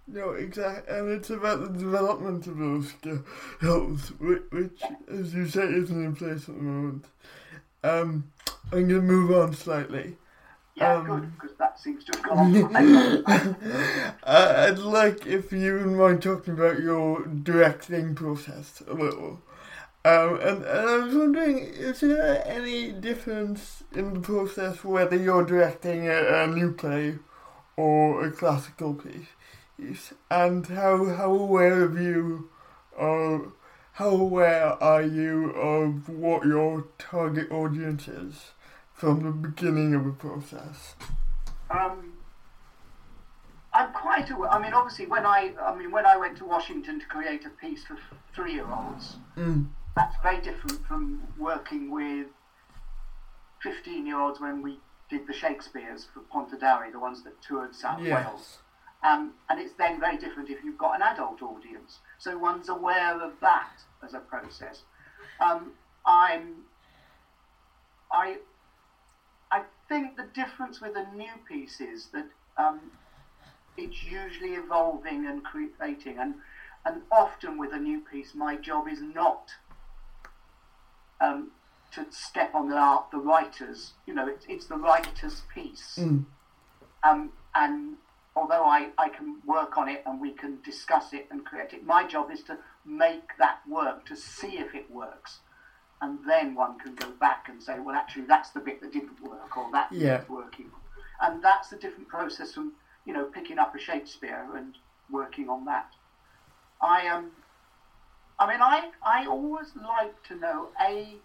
[0.07, 0.95] no, exactly.
[0.95, 6.15] And it's about the development of those skills, which, which, as you say, isn't in
[6.15, 7.05] place at the moment.
[7.83, 8.31] Um,
[8.71, 10.17] I'm going to move on slightly.
[10.75, 13.23] Yeah, Um, good, because that seems to have gone.
[13.25, 19.41] Uh, I'd like if you wouldn't mind talking about your directing process a little.
[20.05, 25.45] Um, and, and I was wondering, is there any difference in the process whether you're
[25.45, 27.17] directing a, a new play
[27.75, 30.13] or a classical piece?
[30.31, 32.49] And how, how aware of you,
[32.97, 33.53] or
[33.97, 38.51] how aware are you of what your target audience is
[38.93, 40.93] from the beginning of the process?
[41.71, 42.13] um,
[43.73, 44.49] I'm quite aware.
[44.51, 47.49] I mean, obviously, when I, I mean, when I went to Washington to create a
[47.49, 47.97] piece for
[48.35, 49.67] three-year-olds, Mm.
[49.95, 52.27] that's very different from working with
[53.61, 54.79] fifteen-year-olds when we
[55.09, 58.59] did the Shakespeare's for Pontardawe, the ones that toured South Wales.
[59.03, 61.99] Um, and it's then very different if you've got an adult audience.
[62.17, 63.71] So one's aware of that
[64.03, 64.81] as a process.
[65.39, 65.73] Um,
[66.05, 66.63] I'm,
[68.11, 68.37] I,
[69.51, 72.25] I think the difference with a new piece is that
[72.57, 72.79] um,
[73.77, 76.35] it's usually evolving and creating, and
[76.85, 79.51] and often with a new piece, my job is not
[81.21, 81.51] um,
[81.91, 83.93] to step on the art, the writers.
[84.05, 85.97] You know, it's it's the writer's piece.
[85.99, 86.25] Mm.
[87.03, 87.95] Um, and
[88.37, 91.83] although I, I can work on it and we can discuss it and create it,
[91.83, 95.39] my job is to make that work, to see if it works.
[95.99, 99.19] And then one can go back and say, well, actually, that's the bit that didn't
[99.19, 100.21] work, or that Yeah.
[100.29, 100.69] working.
[101.19, 102.73] And that's a different process from,
[103.05, 104.77] you know, picking up a Shakespeare and
[105.09, 105.87] working on that.
[106.79, 107.31] I Um,
[108.39, 111.17] I mean, I, I always like to know, A,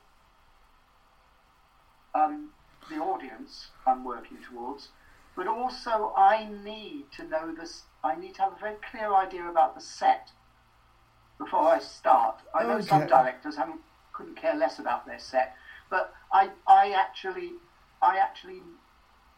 [2.15, 2.49] um,
[2.89, 4.89] the audience I'm working towards,
[5.37, 7.83] but also I need to know this.
[8.05, 10.31] I need to have a very clear idea about the set
[11.39, 12.41] before I start.
[12.55, 13.81] I know some directors haven't,
[14.13, 15.55] couldn't care less about their set,
[15.91, 17.53] but I, I actually,
[18.01, 18.61] I actually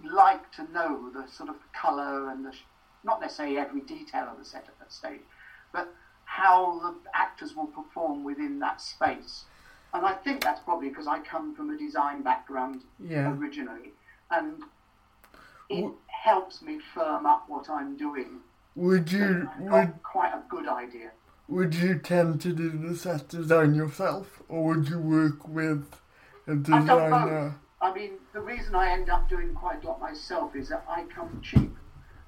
[0.02, 2.52] like to know the sort of colour and the,
[3.04, 5.20] not necessarily every detail of the set at that stage,
[5.72, 9.44] but how the actors will perform within that space.
[9.92, 13.30] And I think that's probably because I come from a design background Yeah.
[13.30, 13.92] originally,
[14.30, 14.62] and
[15.68, 18.40] it W- helps me firm up what I'm doing.
[18.76, 21.10] Would you would quite a good idea.
[21.48, 26.00] would you tend to do the set design yourself, or would you work with
[26.46, 27.00] a I've done both.
[27.04, 27.60] designer?
[27.80, 31.04] I mean, the reason I end up doing quite a lot myself is that I
[31.04, 31.76] come cheap.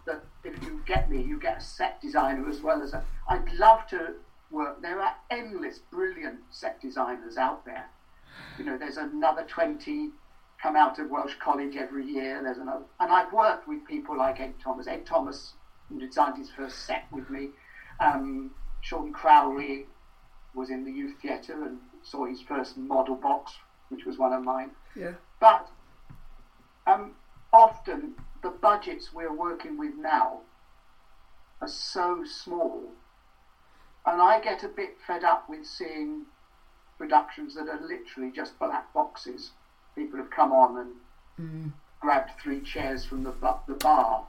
[0.04, 3.02] That if you get me, you get a set designer as well as a.
[3.28, 4.14] I'd love to
[4.50, 4.80] work.
[4.82, 7.86] There are endless brilliant set designers out there.
[8.58, 10.10] You know, there's another 20
[10.62, 12.42] come out of Welsh College every year.
[12.42, 14.86] There's another, and I've worked with people like Ed Thomas.
[14.86, 15.54] Ed Thomas
[15.98, 17.50] designed his first set with me.
[18.00, 19.86] Um, Sean Crowley
[20.54, 23.52] was in the youth theatre and saw his first model box,
[23.88, 24.70] which was one of mine.
[24.94, 25.12] Yeah.
[25.40, 25.68] But
[26.86, 27.12] um,
[27.52, 30.40] often the budgets we're working with now
[31.60, 32.92] are so small,
[34.06, 36.24] and I get a bit fed up with seeing
[36.98, 39.50] productions that are literally just black boxes.
[39.96, 40.90] People have come on and
[41.38, 41.72] Mm.
[42.00, 43.32] grabbed three chairs from the,
[43.66, 44.26] the bar.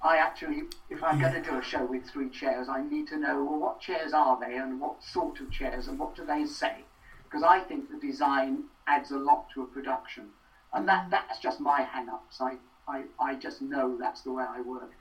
[0.00, 3.18] I actually, if I'm going to do a show with three chairs, I need to
[3.18, 6.46] know well, what chairs are they and what sort of chairs and what do they
[6.46, 6.84] say?
[7.24, 10.30] Because I think the design adds a lot to a production.
[10.72, 12.40] And that, that's just my hang ups.
[12.40, 12.56] I,
[12.88, 14.92] I, I just know that's the way I work.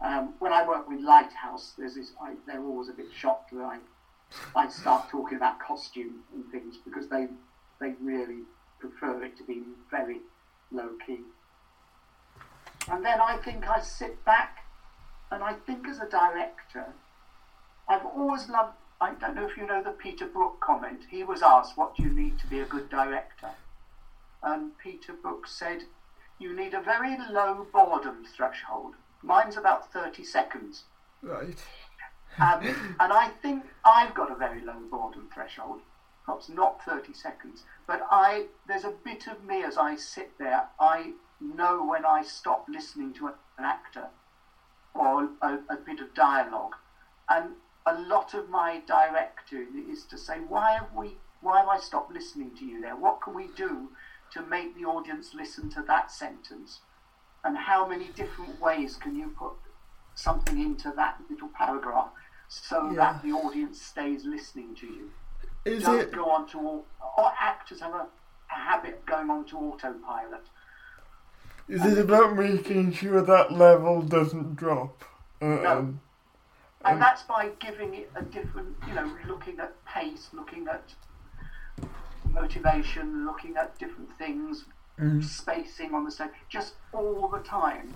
[0.00, 3.62] Um, when I work with Lighthouse, there's this, I, they're always a bit shocked that
[3.62, 3.78] I,
[4.56, 7.28] I start talking about costume and things because they,
[7.80, 8.42] they really
[8.88, 10.20] prefer it to be very
[10.70, 11.20] low key.
[12.90, 14.64] And then I think I sit back
[15.30, 16.86] and I think as a director,
[17.88, 21.00] I've always loved, I don't know if you know the Peter Brook comment.
[21.10, 23.50] He was asked, What do you need to be a good director?
[24.42, 25.84] And Peter Brook said,
[26.38, 28.94] You need a very low boredom threshold.
[29.22, 30.84] Mine's about 30 seconds.
[31.22, 31.62] Right.
[32.38, 35.80] Um, and I think I've got a very low boredom threshold.
[36.24, 40.68] Perhaps not 30 seconds, but I there's a bit of me as I sit there.
[40.78, 44.08] I know when I stop listening to an actor
[44.94, 46.76] or a, a bit of dialogue,
[47.28, 47.54] and
[47.84, 51.16] a lot of my directing is to say, why have we?
[51.40, 52.94] Why have I stopped listening to you there?
[52.94, 53.90] What can we do
[54.32, 56.80] to make the audience listen to that sentence?
[57.42, 59.54] And how many different ways can you put
[60.14, 62.10] something into that little paragraph
[62.46, 62.96] so Yeah.
[63.12, 65.10] that the audience stays listening to you?
[65.64, 66.12] Is Don't it?
[66.12, 68.06] go on to all, or actors have a,
[68.50, 70.42] a habit of going on to autopilot.
[71.68, 75.04] Is it about making sure that level doesn't drop?
[75.40, 76.00] Um,
[76.84, 80.82] And that's by giving it a different, you know, looking at pace, looking at
[82.28, 84.64] motivation, looking at different things,
[84.98, 87.94] mm, spacing on the stage, just all the time.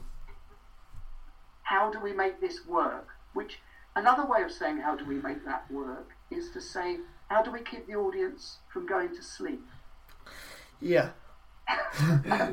[1.62, 3.08] How do we make this work?
[3.34, 3.58] Which
[3.96, 7.50] another way of saying how do we make that work is to say how do
[7.50, 9.64] we keep the audience from going to sleep?
[10.80, 11.10] yeah.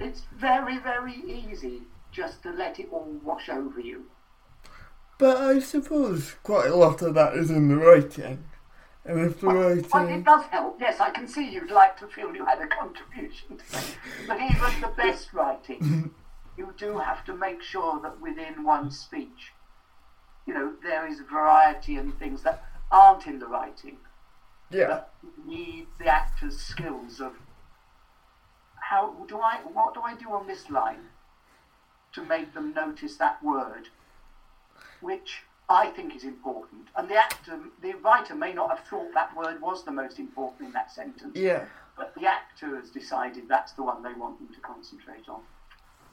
[0.00, 4.04] It's very, very easy just to let it all wash over you.
[5.18, 8.44] But I suppose quite a lot of that is in the writing.
[9.04, 10.80] And if the Well, well, it does help.
[10.80, 13.58] Yes, I can see you'd like to feel you had a contribution.
[13.58, 13.98] To make.
[14.26, 16.14] But even the best writing,
[16.56, 19.52] you do have to make sure that within one speech,
[20.46, 23.98] you know, there is variety and things that aren't in the writing
[24.70, 25.02] Yeah.
[25.44, 27.34] need the actor's skills of
[28.90, 31.08] how do I what do I do on this line
[32.12, 33.88] to make them notice that word,
[35.00, 36.88] which I think is important.
[36.96, 40.68] And the actor, the writer may not have thought that word was the most important
[40.68, 41.64] in that sentence, Yeah.
[41.96, 45.42] but the actor has decided that's the one they want them to concentrate on.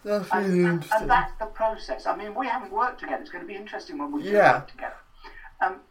[0.04, 1.02] That's And, really and, interesting.
[1.02, 2.08] and that's the process.
[2.08, 3.22] I mean, we haven't worked together.
[3.22, 4.54] It's going to be interesting when we do Yeah.
[4.54, 4.98] work together.
[5.60, 5.82] Um,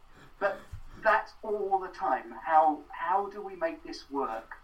[0.41, 0.59] but
[1.03, 2.35] that's all the time.
[2.45, 4.57] How how do we make this work?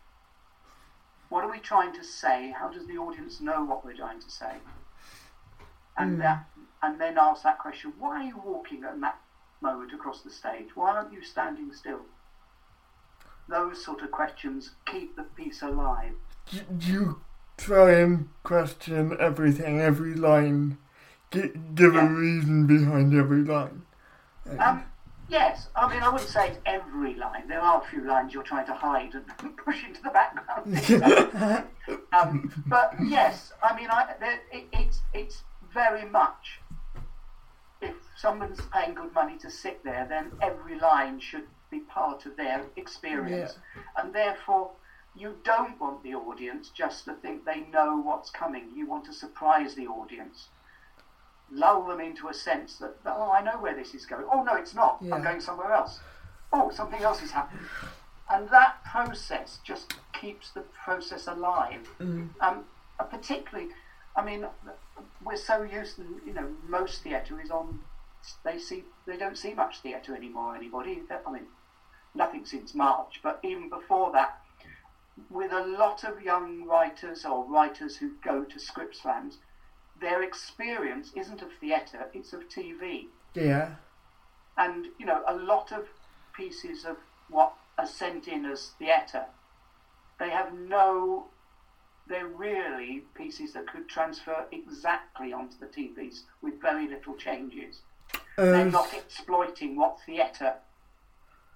[1.29, 2.51] What are we trying to say?
[2.57, 4.57] How does the audience know what we're trying to say?
[5.97, 6.19] And Mm.
[6.19, 6.47] that,
[6.83, 9.19] and then ask that question: Why are you walking at that
[9.61, 10.69] moment across the stage?
[10.75, 12.03] Why aren't you standing still?
[13.49, 16.15] Those sort of questions keep the piece alive.
[16.81, 17.21] You
[17.57, 20.79] try and question everything, every line?
[21.31, 22.09] Gi- give a Yeah.
[22.09, 23.83] reason behind every line?
[24.59, 24.85] Um,
[25.29, 27.49] yes, I mean, I wouldn't say it's every line.
[27.49, 31.67] There are a few lines you're trying to hide and push into the background.
[32.13, 36.61] um, but yes, I mean, I, there, it, it's it's very much.
[37.81, 42.37] If someone's paying good money to sit there, then every line should be part of
[42.37, 43.59] their experience,
[43.97, 44.71] and therefore.
[45.19, 48.69] You don't want the audience just to think they know what's coming.
[48.77, 50.49] You want to surprise the audience
[51.51, 54.27] lull them into a sense that, oh, I know where this is going.
[54.33, 54.99] Oh, no, it's not.
[55.01, 55.15] Yeah.
[55.15, 56.01] I'm going somewhere else.
[56.53, 57.65] Oh, something else is happening.
[58.31, 61.89] And that process just keeps the process alive.
[62.01, 62.31] Mm.
[62.41, 62.65] Um,
[62.99, 63.71] uh, particularly,
[64.17, 64.47] I mean,
[65.25, 67.81] we're so used, to, you know, most theatre is on.
[68.45, 70.57] They see, they don't see much theatre anymore.
[70.57, 71.03] Anybody?
[71.27, 71.47] I mean,
[72.15, 74.41] nothing since March, but even before that,
[75.31, 79.39] with a lot of young writers or writers who go to script slams,
[80.01, 83.07] their experience isn't of theatre, it's of TV.
[83.35, 83.71] Yeah.
[84.57, 85.87] And, you know, a lot of
[86.35, 86.97] pieces of
[87.29, 89.27] what are sent in as theatre,
[90.19, 91.27] they have no,
[92.09, 97.81] they're really pieces that could transfer exactly onto the TVs with very little changes.
[98.37, 100.55] they're um, not exploiting what theatre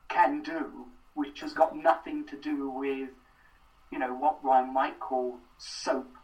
[0.09, 3.11] can do, which has got nothing to do with,
[3.91, 6.17] you know, what one might call soap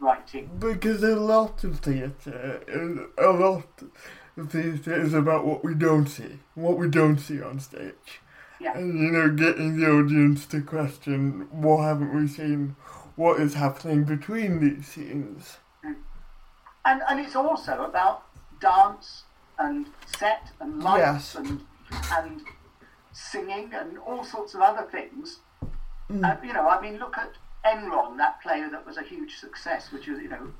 [0.00, 0.50] writing.
[0.58, 2.60] Because a lot of theatre,
[3.18, 3.66] a lot
[4.36, 8.20] of theatre is about what we don't see, what we don't see on stage.
[8.60, 8.76] Yeah.
[8.76, 12.76] And, you know, getting the audience to question what haven't we seen,
[13.16, 15.58] what is happening between these scenes.
[16.84, 18.24] And, and it's also about
[18.60, 19.24] dance
[19.58, 19.86] and
[20.18, 21.34] set and lights Yes.
[21.36, 21.60] and
[22.12, 22.40] and
[23.12, 25.40] singing and all sorts of other things.
[25.62, 27.32] Uh, you know, I mean, look at
[27.64, 30.52] Enron, that play that was a huge success, which was you know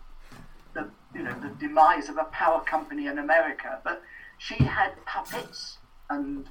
[0.75, 3.81] the you know the demise of a power company in America.
[3.85, 4.03] But
[4.39, 5.79] she had puppets
[6.11, 6.49] and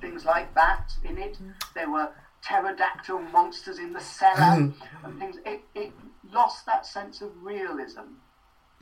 [0.00, 1.38] things like that in it.
[1.42, 1.54] Mm.
[1.74, 2.10] There were
[2.42, 4.74] pterodactyl monsters in the cellar mm.
[5.04, 5.36] and things.
[5.44, 5.92] It, it
[6.32, 8.18] lost that sense of realism.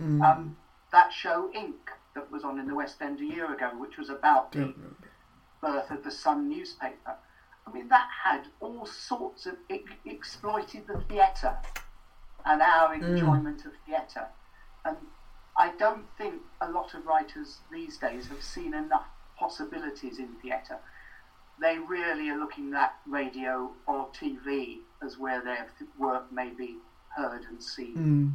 [0.00, 0.22] Mm.
[0.22, 0.56] Um,
[0.92, 4.08] that show Ink that was on in the West End a year ago, which was
[4.08, 4.74] about the
[5.60, 7.16] birth of the Sun newspaper.
[7.66, 11.56] I mean, that had all sorts of it exploited the theatre
[12.44, 13.04] and our hmm.
[13.04, 14.26] enjoyment of theatre.
[14.84, 14.96] And
[15.58, 19.06] I don't think a lot of writers these days have seen enough
[19.36, 20.78] possibilities in theatre.
[21.60, 26.76] They really are looking at radio or TV as where their th- work may be
[27.16, 27.94] heard and seen.
[27.94, 28.28] Hmm.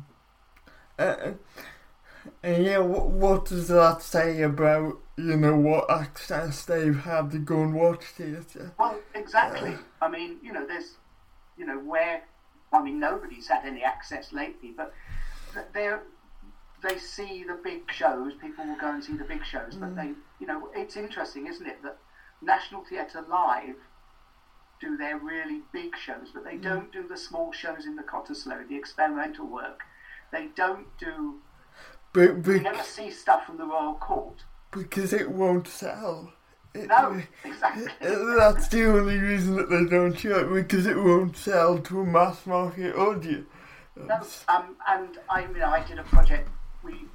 [0.99, 1.39] Uh, and
[2.43, 7.61] yeah, what, what does that say about, you know, what access they've had to go
[7.61, 8.73] and watch theatre?
[8.79, 9.75] Well, exactly.
[10.01, 10.97] I mean, you know, there's,
[11.57, 12.23] you know, where,
[12.73, 14.93] I mean, nobody's had any access lately, but
[15.53, 16.03] th- they're,
[16.81, 18.33] they see the big shows.
[18.41, 19.95] People will go and see the big shows, but mm.
[19.95, 21.97] they, you know, it's interesting, isn't it, that
[22.41, 23.75] National Theatre Live
[24.79, 26.63] do their really big shows, but they mm.
[26.63, 29.81] don't do the small shows in the Cottesloe, the experimental work.
[30.31, 31.35] They don't do.
[32.13, 34.43] But, You but, never see stuff from the Royal Court.
[34.71, 36.33] because it won't sell.
[36.73, 37.87] It- No, exactly.
[37.99, 42.05] That's the only reason that they don't show it because it won't sell to a
[42.05, 43.47] mass market audience.
[43.95, 46.47] No, um, and I mean, I did a project.
[46.81, 47.07] We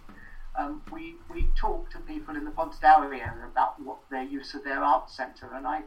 [0.57, 4.63] um, we we talked to people in the Pontesdale area about what their use of
[4.63, 5.83] their art centre, and I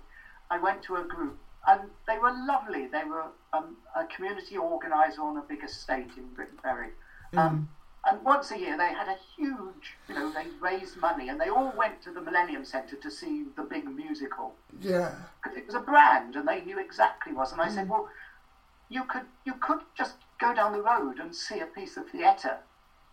[0.50, 1.38] I went to a group,
[1.68, 2.88] and they were lovely.
[2.88, 6.90] They were um, a community organiser on a big estate in Briton Ferry.
[7.38, 7.70] Um,
[8.06, 11.50] And once a year, they had a huge, you know, they raised money, and they
[11.50, 15.16] all went to the Millennium Centre to see the big musical Yeah.
[15.44, 17.52] because it was a brand and they knew exactly what.
[17.52, 17.90] And I said, mm.
[17.90, 18.10] well,
[18.88, 22.58] you could you could just go down the road and see a piece of theatre.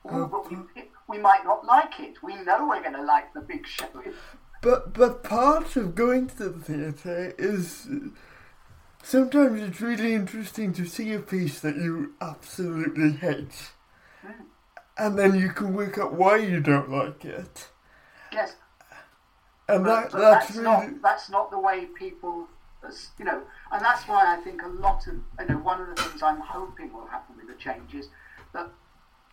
[0.05, 0.87] Well, oh, but we, mm.
[1.09, 2.23] we might not like it.
[2.23, 3.89] We know we're going to like the big show.
[4.63, 7.87] But but part of going to the theatre is
[9.03, 13.71] sometimes it's really interesting to see a piece that you absolutely hate,
[14.99, 17.69] and then you can work out why you don't like it,
[18.33, 18.57] Yes,
[19.69, 22.47] and but, that but that's, that's really not that's not the way people,
[23.19, 23.43] you know,
[23.73, 26.41] and that's why I think a lot of you know one of the things I'm
[26.41, 28.09] hoping will happen with the change is
[28.53, 28.69] that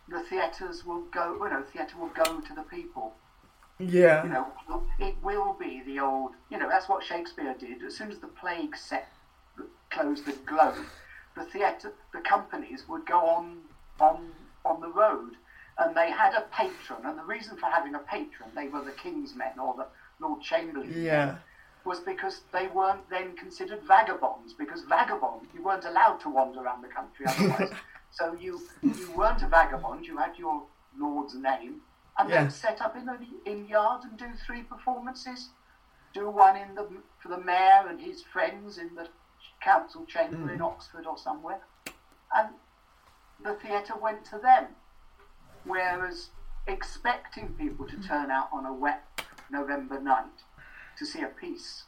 [0.08, 3.14] the theatres will go, you know, theatre will go to the people.
[3.78, 4.46] yeah you know,
[4.98, 7.82] it will be the old, you know, that's what Shakespeare did.
[7.82, 9.08] As soon as the plague set
[9.90, 10.84] closed the globe,
[11.36, 13.58] the theatre, the companies would go on
[14.00, 14.30] on
[14.64, 15.32] on the road,
[15.78, 17.00] and they had a patron.
[17.04, 19.86] And the reason for having a patron, they were the king's men or the
[20.20, 21.36] Lord Chamberlain, yeah
[21.84, 24.54] was because they weren't then considered vagabonds.
[24.54, 27.70] Because vagabond, you weren't allowed to wander around the country otherwise.
[28.10, 30.06] so you you weren't a vagabond.
[30.06, 30.62] You had your
[30.98, 31.80] lord's name,
[32.18, 32.42] and Yeah.
[32.42, 35.50] then set up in the in yard and do three performances.
[36.12, 39.08] Do one in the for the mayor and his friends in the
[39.60, 40.50] council chamber hmm.
[40.50, 41.60] in Oxford or somewhere,
[42.34, 42.48] and
[43.42, 44.68] the theatre went to them.
[45.64, 46.28] Whereas
[46.66, 49.04] expecting people to turn out on a wet
[49.50, 50.42] November night
[50.98, 51.84] to see a piece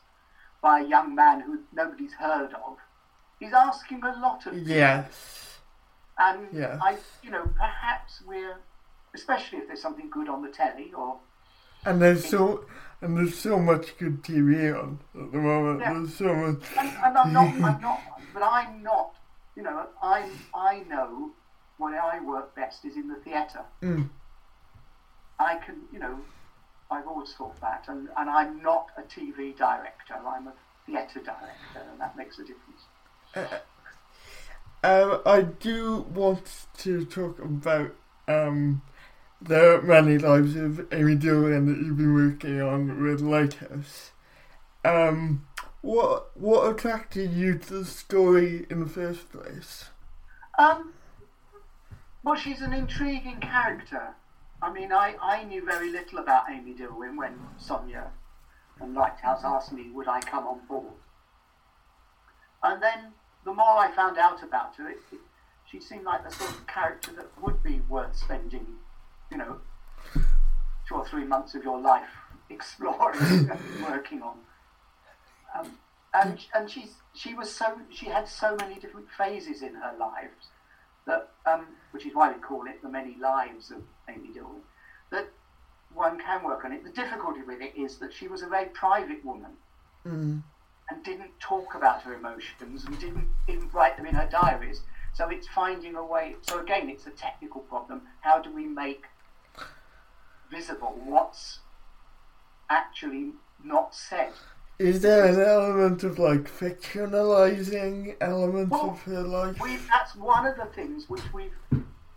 [0.62, 2.78] by a young man who nobody's heard of,
[3.38, 4.68] he's asking a lot of people.
[4.68, 5.58] yes
[6.18, 6.78] And Yeah.
[6.82, 8.56] I, you know, perhaps we're,
[9.14, 11.18] especially if there's something good on the telly or
[11.84, 12.64] and there's so
[13.00, 15.80] and there's so much good TV on at the moment.
[15.80, 15.92] Yeah.
[15.92, 16.62] There's so much.
[16.78, 18.00] and, and I'm not, I'm not,
[18.34, 19.14] but I'm not,
[19.54, 21.30] you know, I'm, I know
[21.78, 23.64] where I work best is in the theatre.
[23.82, 24.08] Mm.
[25.38, 26.18] I can, you know,
[26.90, 30.14] I've always thought that, and, and I'm not a TV director.
[30.14, 30.52] I'm a
[30.86, 33.60] theatre director, and that makes a difference.
[34.84, 37.92] Um, I do want to talk about
[38.28, 38.82] um,
[39.42, 44.12] the many lives of Amy Dillwyn that you've been working on with Lighthouse.
[44.84, 45.46] Um,
[45.80, 49.86] what what attracted you to the story in the first place?
[50.58, 50.92] Um,
[52.26, 54.16] well, she's an intriguing character.
[54.60, 58.10] I mean, I, I knew very little about Amy Dillwyn when Sonia
[58.80, 60.94] and Lighthouse asked me would I come on board.
[62.64, 63.12] And then
[63.44, 65.20] the more I found out about her, it, it,
[65.70, 68.66] she seemed like the sort of character that would be worth spending,
[69.30, 69.58] you know,
[70.88, 72.10] two or three months of your life
[72.50, 74.38] exploring and working on.
[75.56, 75.78] Um,
[76.12, 80.48] and and she's she was so she had so many different phases in her lives
[81.06, 84.60] that um, which is why we call it the many lives of Amy Dillwyn
[85.10, 85.28] that
[85.94, 86.82] one can work on it.
[86.84, 89.52] The difficulty with it is that she was a very private woman
[90.04, 90.42] Mm.
[90.88, 94.82] and didn't talk about her emotions and didn't even write them in her diaries.
[95.14, 96.36] So it's finding a way.
[96.42, 98.02] So again, it's a technical problem.
[98.20, 99.06] How do we make
[100.48, 101.58] visible what's
[102.70, 103.32] actually
[103.64, 104.32] not said?
[104.78, 109.58] Is there an element of like fictionalizing elements Well, of her life?
[109.60, 111.56] we that's one of the things which we've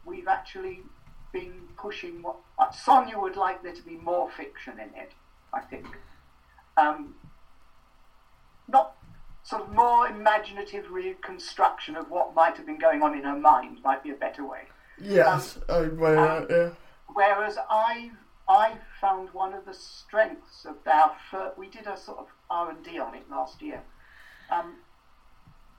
[0.06, 0.84] we've actually
[1.32, 2.22] been pushing.
[2.22, 5.14] What uh, Sonia would like there to be more fiction in it.
[5.54, 5.86] I think,
[6.76, 7.16] um,
[8.68, 8.96] not
[9.44, 13.80] sort of more imaginative reconstruction of what might have been going on in her mind
[13.84, 14.64] might be a better way.
[15.02, 16.70] Yes, I well, um, yeah.
[17.14, 18.12] Whereas I
[18.50, 21.16] I found one of the strengths of our
[21.56, 23.82] we did a sort of R and D on it last year,
[24.50, 24.78] um,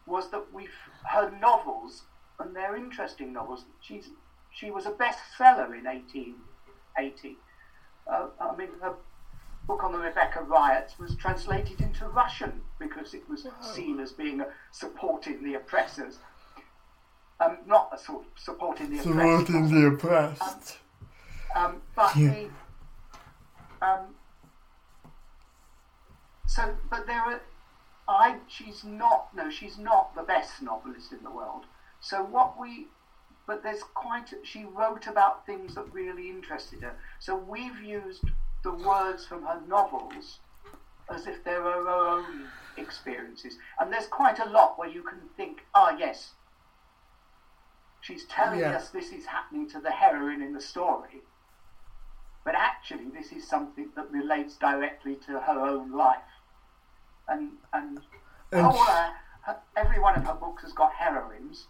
[0.06, 0.70] was that we've
[1.02, 2.04] her novels
[2.38, 3.64] and they're interesting novels.
[3.80, 4.10] She's
[4.52, 7.36] she was a bestseller in 1880.
[8.06, 8.94] Uh, I mean, her
[9.66, 14.40] book on the Rebecca riots was translated into Russian because it was seen as being
[14.40, 16.18] a, supporting the oppressors.
[17.40, 19.46] Um, not a sort of supporting the oppressors.
[19.46, 20.42] Supporting the oppressed.
[20.42, 20.58] Um,
[21.54, 22.30] but Yeah.
[22.30, 22.50] the
[23.82, 24.14] um,
[26.46, 27.40] so, but there are.
[28.08, 31.64] I she's not no she's not the best novelist in the world.
[32.00, 32.88] So what we,
[33.46, 36.96] but there's quite she wrote about things that really interested her.
[37.20, 38.24] So we've used
[38.64, 40.40] the words from her novels
[41.08, 45.60] as if they're her own experiences, and there's quite a lot where you can think,
[45.74, 46.32] ah yes,
[48.00, 48.76] she's telling Yeah.
[48.76, 51.22] us this is happening to the heroine in the story,
[52.44, 56.18] but actually this is something that relates directly to her own life.
[57.28, 58.00] And and
[58.52, 59.12] And- all her,
[59.42, 61.66] her, every one of her books has got heroines,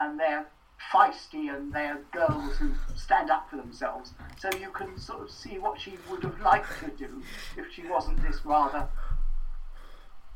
[0.00, 0.46] and they're
[0.92, 4.14] feisty and they're girls who stand up for themselves.
[4.38, 7.22] So you can sort of see what she would have liked to do
[7.56, 8.88] if she wasn't this rather.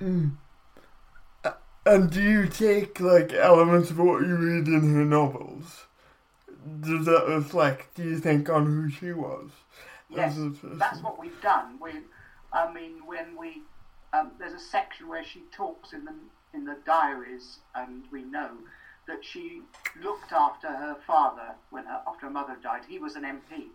[0.01, 0.33] Mm.
[1.45, 1.53] Uh,
[1.87, 5.87] And do you take like elements of what you read in her novels?
[6.81, 9.51] Does that reflect, do you think, on who she was?
[10.09, 10.79] Yes, as a person?
[10.79, 11.79] that's what we've done.
[11.81, 11.93] We,
[12.53, 13.63] I mean, when we
[14.13, 16.15] um, there's a section where she talks in the
[16.55, 18.51] in the diaries, and we know
[19.09, 19.63] that she
[20.03, 22.83] looked after her father when her after her mother died.
[22.89, 23.69] He was an MP,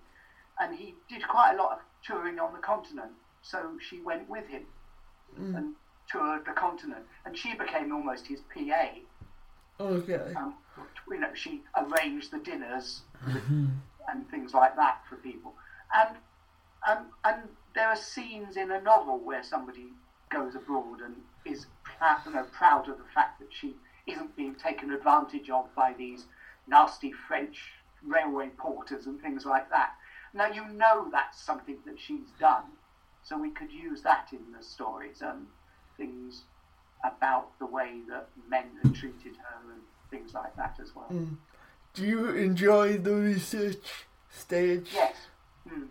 [0.60, 3.12] and he did quite a lot of touring on the continent.
[3.42, 4.66] So she went with him
[5.38, 5.76] and
[6.12, 8.90] toured the continent, and she became almost his PA.
[9.80, 10.34] Okay.
[10.36, 10.56] Um,
[11.10, 13.02] you know, she arranged the dinners
[14.10, 15.54] and things like that for people.
[15.96, 16.18] And
[16.88, 17.42] um, and
[17.76, 19.88] there are scenes in a novel where somebody
[20.30, 24.56] goes abroad and is proud, you know, proud of the fact that she isn't being
[24.56, 26.26] taken advantage of by these
[26.68, 27.72] nasty French
[28.06, 29.92] railway porters and things like that.
[30.34, 32.64] Now you know that's something that she's done,
[33.24, 35.48] so we could use that in the stories and
[35.98, 36.44] things
[37.04, 41.12] about the way that men had treated her and things like that as well.
[41.94, 44.90] Do you enjoy the research stage?
[44.94, 45.16] Yes.
[45.68, 45.88] Mm.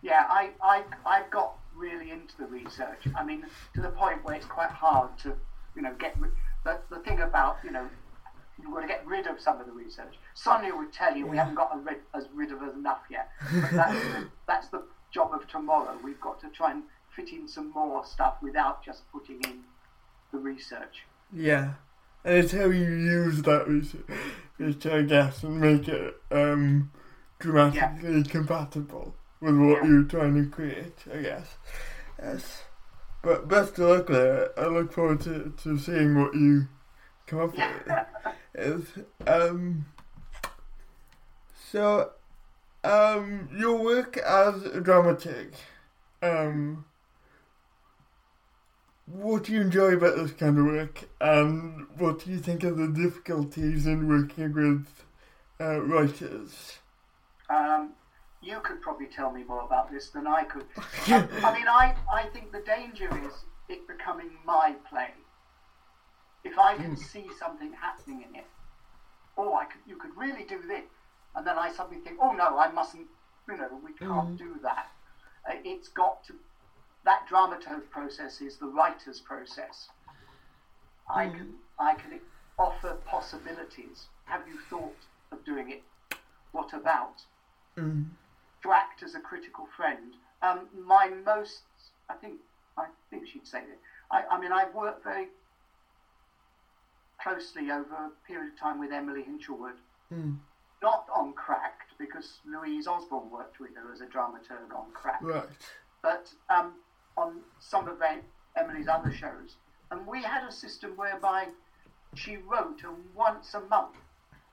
[0.00, 3.06] Yeah, I, I, I got really into the research.
[3.16, 3.44] I mean,
[3.74, 5.34] to the point where it's quite hard to,
[5.76, 6.32] you know, get rid.
[6.64, 7.88] The, the thing about, you know,
[8.60, 10.14] you've got to get rid of some of the research.
[10.34, 13.28] Sonia would tell you we haven't got rid, as rid of enough yet.
[13.60, 14.82] But that's, the, that's the
[15.12, 15.96] job of tomorrow.
[16.02, 16.84] We've got to try and
[17.14, 19.60] fit in some more stuff without just putting in
[20.32, 21.04] the research.
[21.32, 21.72] Yeah.
[22.24, 26.92] And it's how you use that research, I guess, and make it um,
[27.40, 29.88] grammatically compatible with what Yeah.
[29.88, 31.56] you're trying to create, I guess.
[32.22, 32.62] Yes.
[33.22, 34.50] But best of luck there.
[34.58, 36.68] I look forward to, to seeing what you
[37.26, 37.96] come up with.
[38.56, 38.82] Yes.
[39.26, 39.86] Um,
[41.70, 42.10] so,
[42.84, 45.54] um, your work as a dramatic,
[46.22, 46.84] um,
[49.12, 52.72] what do you enjoy about this kind of work, and what do you think are
[52.72, 54.86] the difficulties in working with
[55.60, 56.78] uh, writers?
[57.50, 57.92] Um,
[58.40, 60.64] you could probably tell me more about this than I could.
[61.06, 63.32] I, I mean, I, I think the danger is
[63.68, 65.10] it becoming my play.
[66.44, 68.46] If I can see something happening in it,
[69.36, 70.82] oh, I could, you could really do this.
[71.36, 73.06] and then I suddenly think, oh no, I mustn't.
[73.48, 74.88] You know, we can't do that.
[75.48, 76.34] Uh, it's got to.
[77.04, 79.88] That dramaturg process is the writer's process.
[81.12, 82.20] I can I can
[82.58, 84.06] offer possibilities.
[84.24, 84.94] Have you thought
[85.32, 85.82] of doing it?
[86.52, 87.16] What about?
[87.76, 88.06] Mm.
[88.62, 90.14] To act as a critical friend.
[90.42, 91.62] Um, my most,
[92.08, 92.34] I think,
[92.76, 93.78] I think she'd say that.
[94.10, 95.28] I, I mean, I've worked very
[97.20, 99.76] closely over a period of time with Emily Hinshelwood.
[100.12, 100.36] Mm.
[100.82, 105.44] Not on Cracked, because Louise Osborne worked with her as a dramaturg on Cracked, Right.
[106.02, 106.72] but um,
[107.16, 108.22] on some of Em-
[108.56, 109.56] Emily's other shows.
[109.90, 111.48] And we had a system whereby
[112.14, 113.96] she wrote, and once a month,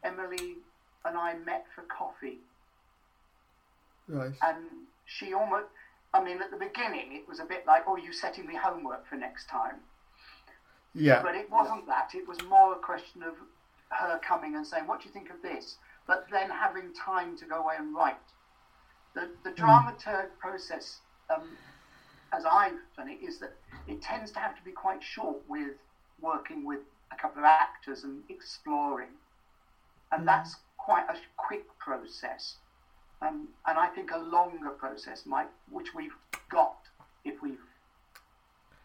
[0.03, 0.57] Emily
[1.05, 2.39] and I met for coffee.
[4.07, 4.33] Right.
[4.41, 4.65] And
[5.05, 5.67] she almost,
[6.13, 9.07] I mean, at the beginning, it was a bit like, oh, you're setting me homework
[9.07, 9.75] for next time.
[10.93, 11.21] Yeah.
[11.21, 12.11] But it wasn't that.
[12.15, 13.35] It was more a question of
[13.89, 17.45] her coming and saying, "What do you think of this?" But then having time to
[17.45, 18.17] go away and write.
[19.13, 20.99] The the dramaturg process,
[21.29, 21.57] um,
[22.33, 23.53] as I've done it, is that
[23.87, 25.73] it tends to have to be quite short with
[26.21, 26.79] working with
[27.11, 29.09] a couple of actors and exploring,
[30.11, 32.55] and that's quite a quick process.
[33.21, 36.15] Um, and I think a longer process might, which we've
[36.49, 36.77] got,
[37.25, 37.57] if we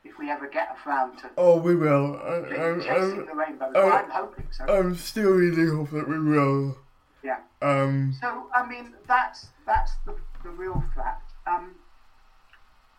[0.05, 2.17] if we ever get around to Oh, we will.
[2.23, 3.71] I, I, chasing I, the rainbow.
[3.73, 4.65] Well, I'm hoping so.
[4.65, 6.77] I'm still really hoping that we will.
[7.23, 7.39] yeah.
[7.63, 8.15] Um.
[8.21, 11.33] So I mean, that's that's the, the real fact.
[11.47, 11.75] Um,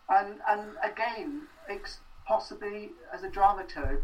[0.08, 4.02] and and again, ex- possibly as a dramaturg,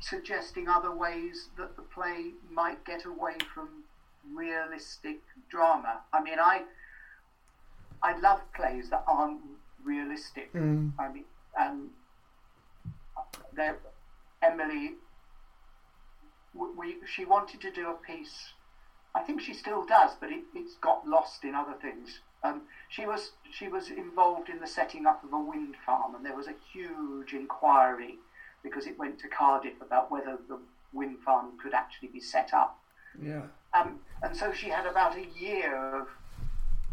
[0.00, 3.84] suggesting other ways that the play might get away from
[4.32, 6.00] realistic drama.
[6.12, 6.62] I mean, I
[8.02, 9.40] I love plays that aren't
[9.84, 10.52] realistic.
[10.52, 10.92] Mm.
[10.98, 11.24] I mean,
[11.60, 11.90] um,
[13.54, 13.78] there,
[14.42, 14.94] Emily,
[16.54, 18.52] we she wanted to do a piece.
[19.14, 22.20] I think she still does, but it, it's got lost in other things.
[22.44, 26.24] Um, she was she was involved in the setting up of a wind farm, and
[26.24, 28.18] there was a huge inquiry
[28.62, 30.58] because it went to Cardiff about whether the
[30.92, 32.78] wind farm could actually be set up.
[33.20, 33.42] Yeah.
[33.74, 36.08] Um, and so she had about a year of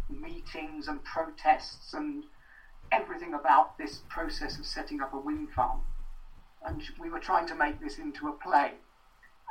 [0.10, 2.24] meetings and protests and
[2.92, 5.82] everything about this process of setting up a wind farm.
[6.66, 8.74] And we were trying to make this into a play.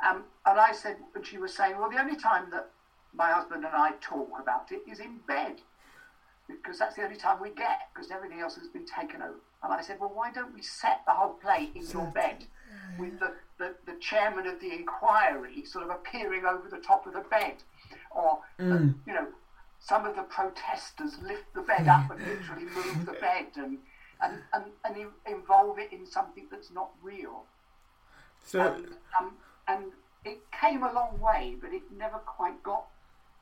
[0.05, 2.69] Um, and I said, and she was saying, well, the only time that
[3.13, 5.61] my husband and I talk about it is in bed.
[6.49, 9.39] Because that's the only time we get, because everything else has been taken over.
[9.63, 12.45] And I said, well, why don't we set the whole play in your bed?
[12.97, 17.13] With the, the, the chairman of the inquiry sort of appearing over the top of
[17.13, 17.57] the bed.
[18.11, 18.63] Or, uh,
[19.05, 19.27] you know,
[19.79, 23.77] some of the protesters lift the bed up and literally move the bed and,
[24.21, 27.43] and, and, and in- involve it in something that's not real.
[28.43, 28.87] So And,
[29.19, 29.33] um,
[29.67, 29.83] and
[30.25, 32.85] it came a long way, but it never quite got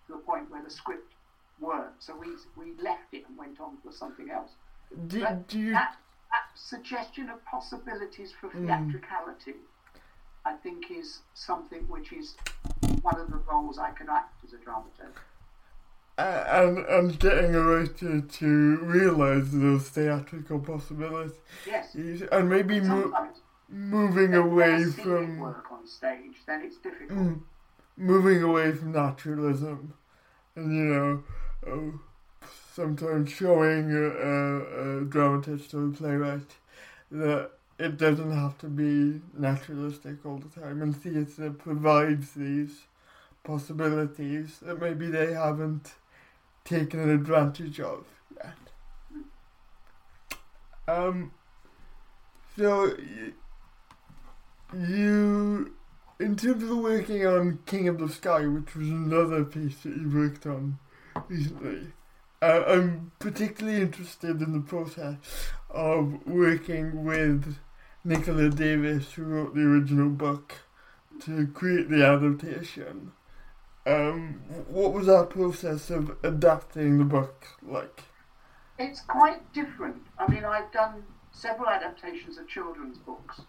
[0.08, 1.14] to the point where the script
[1.60, 2.04] worked.
[2.04, 4.52] So we, we left it and went on for something else.
[5.08, 5.72] do, do you?
[5.72, 5.96] that,
[6.32, 9.56] that suggestion of possibilities for theatricality,
[10.46, 12.36] I think, is something which is
[13.02, 15.14] one of the roles I can act as a dramaturg.
[16.20, 21.96] Uh, and and getting a writer to realise those theatrical possibilities, Yes.
[22.32, 23.14] and maybe mo-
[23.70, 27.20] moving away I see it from work on stage, then it's difficult.
[27.20, 27.42] Mm.
[27.98, 29.94] moving away from naturalism,
[30.56, 31.24] and you know,
[31.68, 32.00] oh,
[32.74, 36.56] sometimes showing a, a, a dramatist or a playwright
[37.12, 42.84] that it doesn't have to be naturalistic all the time, and theatre provides these
[43.44, 45.94] possibilities that maybe they haven't
[46.66, 48.06] taken advantage of
[48.36, 48.58] yet.
[50.88, 51.32] Um,
[52.58, 53.34] so y-
[54.74, 55.74] you,
[56.20, 60.10] in terms of working on King of the Sky, which was another piece that you
[60.14, 60.80] worked on
[61.28, 61.94] recently,
[62.42, 65.18] uh, I'm particularly interested in the process
[65.70, 67.58] of working with
[68.04, 70.56] Nicola Davies, who wrote the original book,
[71.22, 73.12] to create the adaptation.
[73.86, 78.04] Um, what was that process of adapting the book like?
[78.78, 80.02] It's quite different.
[80.20, 83.42] I mean, I've done several adaptations of children's books.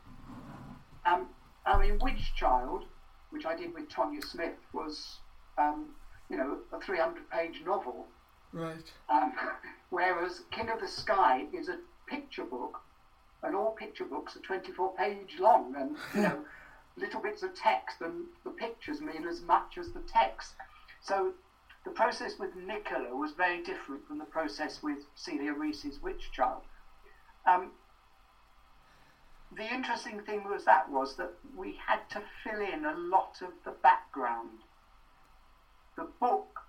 [1.04, 1.26] Um,
[1.66, 2.84] I mean, Witch Child,
[3.30, 5.18] which I did with Tonya Smith, was,
[5.58, 5.86] um,
[6.28, 8.06] you know, a 300 page novel.
[8.52, 8.92] Right.
[9.08, 9.32] Um,
[9.90, 12.80] whereas King of the Sky is a picture book,
[13.42, 16.44] and all picture books are 24 page long, and you know,
[16.96, 20.54] little bits of text, and the pictures mean as much as the text.
[21.00, 21.32] So
[21.84, 26.62] the process with Nicola was very different from the process with Celia Rees's Witch Child.
[27.46, 27.70] Um,
[29.56, 33.52] the interesting thing was that was that we had to fill in a lot of
[33.64, 34.58] the background.
[35.98, 36.60] The book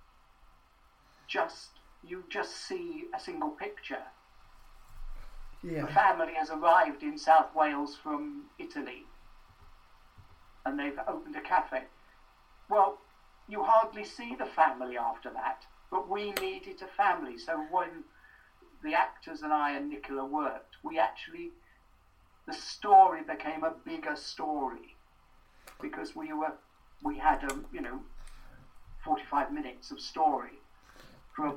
[1.28, 1.68] just
[2.02, 4.02] you just see a single picture.
[5.62, 5.82] Yeah.
[5.82, 9.04] The family has arrived in South Wales from Italy,
[10.66, 11.84] and they've opened a cafe.
[12.68, 12.98] Well,
[13.48, 17.38] you hardly see the family after that, but we needed a family.
[17.38, 18.02] So when
[18.82, 21.52] the actors and I and Nicola worked, we actually
[22.48, 24.96] the story became a bigger story
[25.80, 26.54] because we were
[27.04, 28.00] we had a you know
[29.04, 30.60] 45 minutes of story
[31.34, 31.54] for a,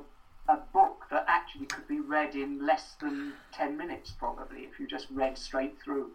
[0.52, 4.86] a book that actually could be read in less than 10 minutes probably if you
[4.86, 6.10] just read straight through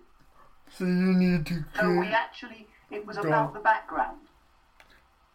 [0.77, 4.19] So you need to so we actually it was about the background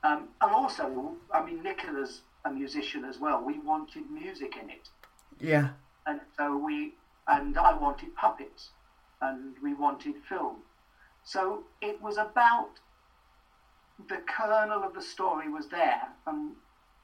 [0.02, 4.88] um, and also i mean nicola's a musician as well we wanted music in it
[5.40, 5.68] Yeah.
[6.06, 6.94] and so we
[7.26, 8.70] and I wanted puppets
[9.20, 10.56] and we wanted film.
[11.22, 12.72] So it was about
[14.08, 16.52] the kernel of the story was there, and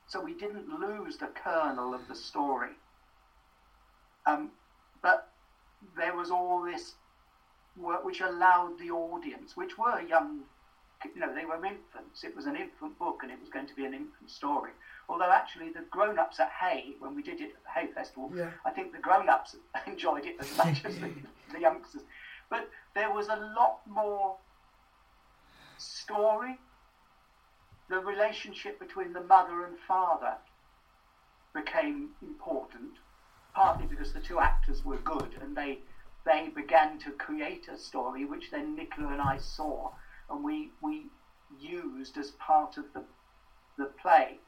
[0.07, 2.73] so we didn't lose the kernel of the story.
[4.27, 4.51] Um,
[5.03, 5.29] but
[5.97, 6.95] there was all this
[7.77, 10.41] work which allowed the audience, which were young,
[11.15, 12.25] you know, they were infants.
[12.25, 14.73] It was an infant book, and it was going to be an infant story.
[15.09, 18.51] Although actually, the grown-ups at Hay, when we did it at the Hay Festival, Yeah.
[18.67, 21.11] I think the grown-ups enjoyed it as much as the,
[21.53, 22.03] the youngsters.
[22.51, 24.37] But there was a lot more
[25.79, 26.59] story.
[27.91, 30.37] The relationship between the mother and father
[31.53, 32.93] became important,
[33.53, 35.81] partly because the two actors were good and they
[36.25, 39.91] they began to create a story which then Nicola and I saw
[40.29, 41.07] and we we
[41.59, 43.03] used as part of the
[43.77, 44.39] the play.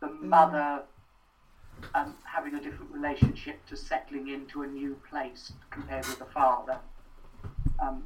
[0.00, 0.82] The mother
[1.94, 6.78] um, having a different relationship to settling into a new place compared with the father.
[7.78, 8.04] Um,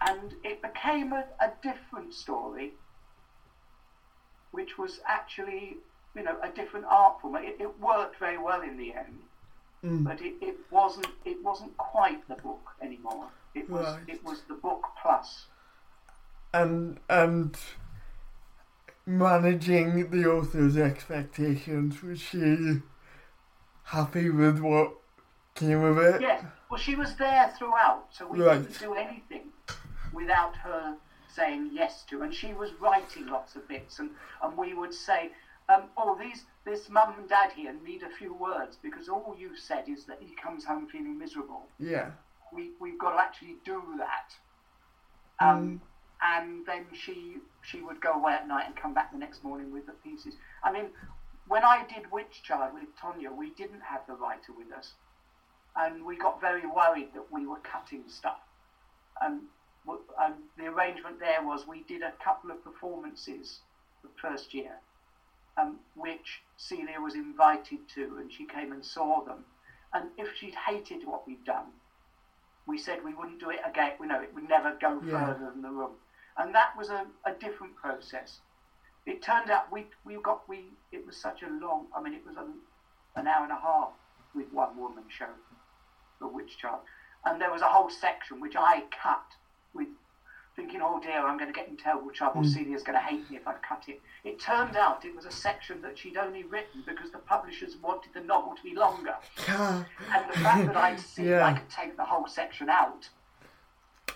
[0.00, 2.74] and it became a, a different story,
[4.52, 5.78] which was actually,
[6.14, 7.36] you know, a different art form.
[7.36, 9.18] It, it worked very well in the end,
[9.84, 10.02] Mm.
[10.02, 13.28] but it, it wasn't it wasn't quite the book anymore.
[13.54, 14.08] It was Right.
[14.08, 15.46] it was the book plus.
[16.52, 17.56] And and
[19.06, 22.02] managing the author's expectations.
[22.02, 22.80] Was she
[23.84, 24.94] happy with what
[25.54, 26.20] came of it?
[26.20, 26.44] Yes.
[26.70, 28.60] Well, she was there throughout, so we Right.
[28.62, 29.52] didn't do anything
[30.12, 30.96] without her
[31.38, 32.22] saying yes to.
[32.22, 34.10] And she was writing lots of bits, and,
[34.42, 35.20] and we would say,
[35.68, 39.58] um, "Oh, these this mum and dad here need a few words because all you've
[39.70, 41.62] said is that he comes home feeling miserable.
[41.78, 42.10] Yeah.
[42.52, 44.28] We we've got to actually do that."
[45.40, 45.80] Um,
[46.20, 47.16] And then she
[47.62, 50.34] she would go away at night and come back the next morning with the pieces.
[50.64, 50.86] I mean,
[51.46, 54.94] when I did Witch Child with Tonya, we didn't have the writer with us
[55.76, 58.40] and we got very worried that we were cutting stuff.
[59.20, 59.42] And,
[60.20, 63.60] and the arrangement there was we did a couple of performances
[64.02, 64.78] the first year,
[65.56, 69.44] um, which Celia was invited to, and she came and saw them.
[69.92, 71.66] And if she'd hated what we'd done,
[72.66, 73.92] we said we wouldn't do it again.
[73.98, 75.26] We know it would never go Yeah.
[75.26, 75.96] further than the room,
[76.36, 78.40] and that was a, a different process.
[79.06, 81.86] It turned out we we got we it was such a long.
[81.96, 82.44] I mean, it was a,
[83.18, 83.90] an hour and a half
[84.34, 85.30] with one woman show,
[86.20, 86.80] The Witch Child,
[87.24, 89.24] and there was a whole section which I cut
[89.78, 89.88] with
[90.58, 92.42] thinking, oh dear, I'm going to get in terrible trouble.
[92.42, 92.48] Hmm.
[92.48, 94.00] Celia's going to hate me if I cut it.
[94.24, 98.12] It turned out it was a section that she'd only written because the publishers wanted
[98.12, 99.14] the novel to be longer.
[99.46, 99.84] And
[100.32, 101.46] the fact that I'd seen Yeah.
[101.46, 103.08] I could take the whole section out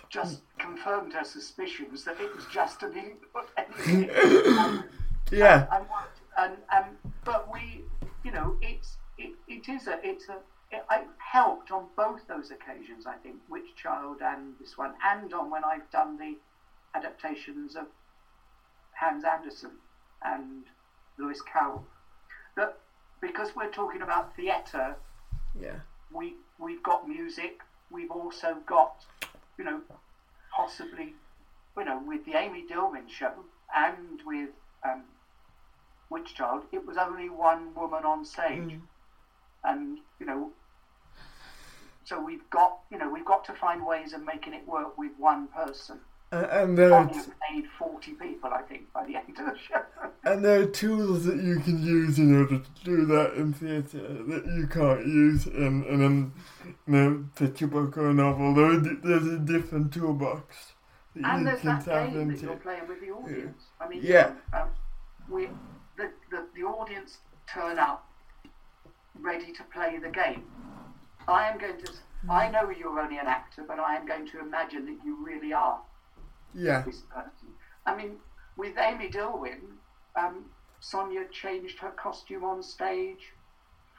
[0.09, 0.61] just hmm.
[0.61, 4.83] confirmed her suspicions that it was just an input and,
[5.31, 5.65] Yeah.
[5.71, 5.85] and,
[6.37, 7.81] and, and um, but we,
[8.23, 10.37] you know, it's it, it is a it's a
[10.73, 13.05] it, I helped on both those occasions.
[13.05, 16.35] I think Witch Child and this one, and on when I've done the
[16.95, 17.85] adaptations of
[18.93, 19.71] Hans Andersen
[20.23, 20.63] and
[21.17, 21.85] Lewis Carroll.
[22.55, 22.77] That
[23.21, 24.95] because we're talking about theatre
[25.59, 25.79] Yeah.
[26.11, 27.61] we we've got music.
[27.89, 29.05] We've also got,
[29.57, 29.81] you know,
[30.55, 31.13] possibly,
[31.77, 33.31] you know, with the Amy Dillwyn show
[33.75, 34.49] and with
[34.83, 35.03] um,
[36.09, 38.79] Witch Child, it was only one woman on stage,
[39.63, 40.51] and you know,
[42.05, 45.11] so we've got, you know, we've got to find ways of making it work with
[45.17, 45.99] one person.
[46.31, 47.05] And, and there are,
[47.51, 49.81] made forty people, I think, by the end of the show.
[50.23, 53.99] and there are tools that you can use in order to do that in theatre
[54.23, 56.95] that you can't use in, in a, in
[57.35, 58.53] a picture book or a novel.
[58.55, 60.73] There are, there's a different toolbox
[61.15, 62.45] that and you there's can that game that into.
[62.47, 63.63] you're playing with the audience.
[63.79, 64.31] I mean, Yeah.
[64.53, 64.69] um,
[65.29, 65.49] we
[65.97, 68.07] the, the the audience turn up
[69.19, 70.43] ready to play the game.
[71.27, 71.93] I am going to.
[72.29, 75.53] I know you're only an actor, but I am going to imagine that you really
[75.53, 75.81] are
[76.53, 76.81] Yeah.
[76.83, 77.53] this person.
[77.85, 78.17] I mean,
[78.55, 79.77] with Amy Dillwyn,
[80.15, 80.49] um,
[80.79, 83.33] Sonia changed her costume on stage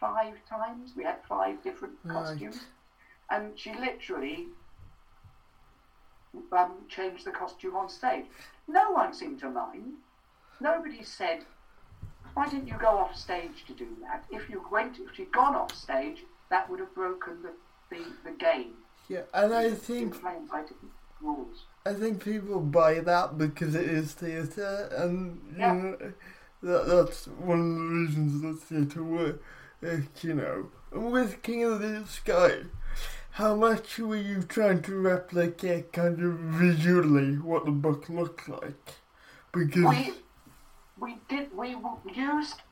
[0.01, 0.93] five times.
[0.97, 2.15] We had five different Right.
[2.15, 2.67] costumes,
[3.31, 4.49] and she literally
[6.53, 8.27] um, changed the costume on stage.
[8.69, 9.95] No one seemed to mind.
[10.61, 11.45] Nobody said,
[12.35, 15.55] "Why didn't you go off stage to do that?" If you went, if she'd gone
[15.55, 16.25] off stage,
[16.55, 17.53] that would have broken the
[17.91, 18.75] the, the game.
[19.09, 20.77] Yeah, and I think plain sight of
[21.21, 21.65] rules.
[21.85, 25.97] I think people buy that because it is theatre, and you know,
[26.63, 29.43] that that's one of the reasons that theatre works.
[30.23, 32.61] You know, and with King of the Sky,
[33.33, 36.33] how much were you trying to replicate, kind of
[36.63, 38.95] visually, what the book looked like?
[39.53, 40.15] Because we
[40.99, 41.77] we did we
[42.15, 42.63] used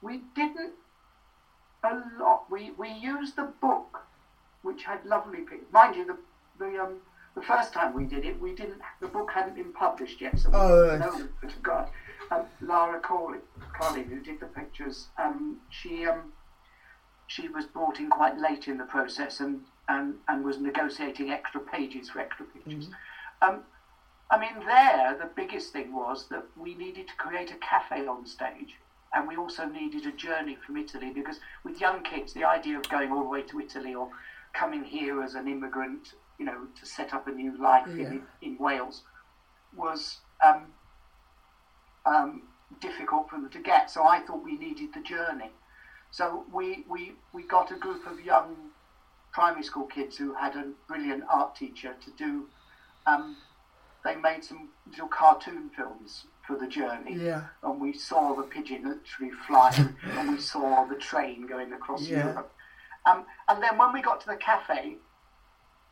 [0.00, 0.72] we didn't
[1.84, 2.44] a lot.
[2.50, 4.04] We we used the book
[4.62, 5.66] which had lovely pictures.
[5.72, 6.16] Mind you the
[6.58, 7.00] the um
[7.34, 10.50] the first time we did it we didn't the book hadn't been published yet so
[10.50, 11.20] we Oh, didn't right.
[11.20, 11.88] know it God
[12.30, 13.38] um, Lara Corley,
[13.78, 15.08] Carlin who did the pictures.
[15.18, 16.32] Um she um
[17.26, 21.60] she was brought in quite late in the process and and and was negotiating extra
[21.60, 22.88] pages for extra pictures.
[23.40, 23.62] Um
[24.30, 28.24] I mean, there, the biggest thing was that we needed to create a cafe on
[28.24, 28.76] stage.
[29.14, 32.88] And we also needed a journey from Italy because with young kids, the idea of
[32.88, 34.08] going all the way to Italy or
[34.54, 38.56] coming here as an immigrant, you know, to set up a new life in, in
[38.58, 39.02] Wales
[39.76, 40.66] was um,
[42.06, 42.42] um,
[42.80, 43.90] difficult for them to get.
[43.90, 45.50] So I thought we needed the journey.
[46.10, 48.56] So we, we, we got a group of young
[49.32, 52.46] primary school kids who had a brilliant art teacher to do
[53.06, 53.36] um,
[54.04, 57.14] they made some little cartoon films for the journey.
[57.14, 57.44] Yeah.
[57.62, 62.26] And we saw the pigeon literally flying, and we saw the train going across Yeah.
[62.26, 62.52] Europe.
[63.06, 64.96] Um, and then when we got to the cafe,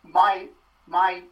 [0.04, 0.48] my
[0.86, 1.22] my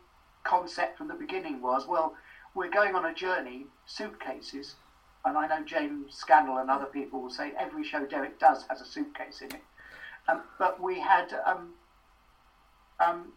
[0.45, 2.14] concept from the beginning was, well,
[2.55, 4.76] we're going on a journey, suitcases,
[5.24, 8.81] and I know James Scannell and other people will say every show Derek does has
[8.81, 9.62] a suitcase in it.
[10.29, 11.74] Um, but we had um,
[13.01, 13.33] um,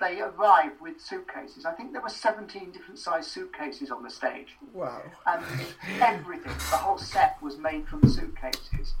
[0.00, 1.64] they arrived with suitcases.
[1.64, 5.02] I think there were 17 different size suitcases on the stage, wow.
[5.26, 5.42] and
[6.00, 8.94] everything, the whole set was made from suitcases.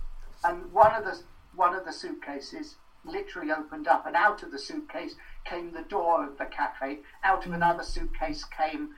[0.44, 1.20] And one of the
[1.54, 6.24] one of the suitcases literally opened up, and out of the suitcase came the door
[6.26, 6.98] of the cafe.
[7.24, 8.90] Out of another suitcase came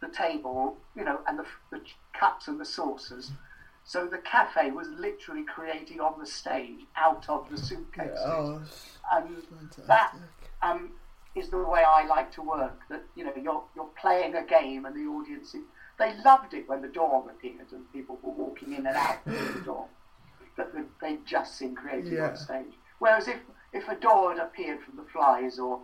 [0.00, 1.80] the table, you know, and the, the
[2.18, 3.30] cups and the saucers.
[3.84, 8.62] So the cafe was literally created on the stage out of the suitcases, Oh,
[9.12, 9.86] and fantastic.
[9.86, 10.14] that
[10.62, 10.90] um,
[11.34, 12.80] is the way I like to work.
[12.90, 15.54] That you know, you're you're playing a game, and the audience
[15.98, 19.54] they loved it when the door appeared and people were walking in and out of
[19.54, 19.86] the door.
[20.56, 22.28] That they- they'd just seen created Yeah.
[22.30, 22.72] on stage.
[22.98, 23.38] Whereas if
[23.72, 25.80] if a door had appeared from the flies or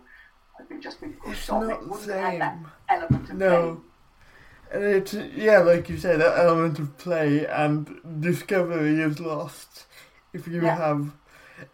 [0.57, 2.67] had been just been pushed off, not it wouldn't have had that same.
[2.89, 3.81] element of No.
[4.71, 9.87] And it's, yeah, like you say, that element of play and discovery is lost
[10.33, 10.75] if you Yeah.
[10.75, 11.13] have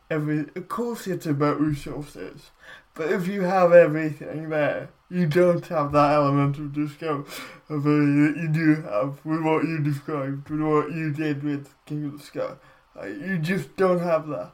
[0.09, 0.49] every.
[0.55, 2.51] Of course, it's about resources,
[2.95, 7.25] but if you have everything there, you don't have that element of discovery
[7.67, 12.17] that you do have with what you described, with what you did with King of
[12.17, 12.55] the Sky.
[13.03, 14.53] You just don't have that.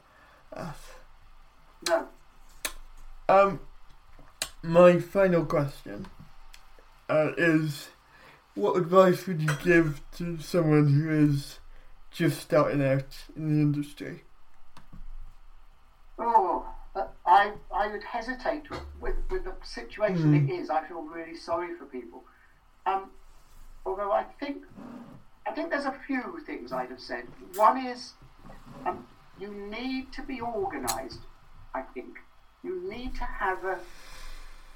[1.87, 2.07] No.
[3.29, 3.59] um,
[4.61, 6.07] my final question
[7.09, 7.89] uh, is:
[8.55, 11.59] What advice would you give to someone who is
[12.11, 14.23] just starting out in the industry?
[16.19, 16.70] Oh,
[17.32, 18.69] I I would hesitate
[18.99, 20.39] with with the situation Mm.
[20.49, 20.69] it is.
[20.69, 22.23] I feel really sorry for people.
[22.86, 23.11] Um,
[23.86, 24.57] although I think
[25.47, 27.25] I think there's a few things I'd have said.
[27.55, 28.13] One is
[28.86, 29.07] um,
[29.39, 31.21] you need to be organised.
[31.73, 32.19] I think
[32.63, 33.79] you need to have a.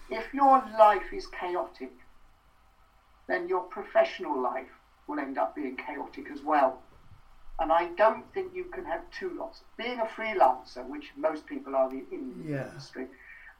[0.09, 1.91] If your life is chaotic,
[3.27, 4.73] then your professional life
[5.07, 6.81] will end up being chaotic as well.
[7.59, 9.61] And I don't think you can have two lots.
[9.77, 12.67] Being a freelancer, which most people are in the Yeah.
[12.67, 13.07] industry,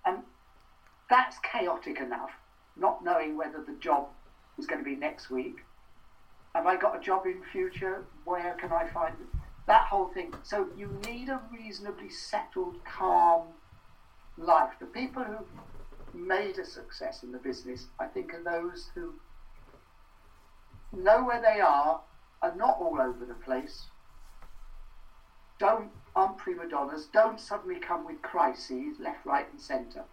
[0.06, 0.24] and
[1.10, 2.32] that's chaotic enough.
[2.76, 4.10] Not knowing whether the job
[4.58, 5.64] is going to be next week.
[6.54, 8.06] Have I got a job in future?
[8.26, 9.28] Where can I find it?
[9.66, 10.34] That whole thing.
[10.44, 13.54] So you need a reasonably settled, calm
[14.38, 14.74] life.
[14.80, 15.46] The people who
[16.14, 19.14] made a success in the business, I think, are those who
[20.92, 22.02] know where they are,
[22.46, 23.86] are not all over the place,
[25.58, 30.04] don't aren't prima donnas, don't suddenly come with crises left, right, and centre,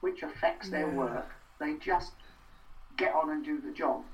[0.00, 0.94] which affects their Yeah.
[0.94, 1.26] work.
[1.58, 2.12] They just
[2.96, 4.04] get on and do the job.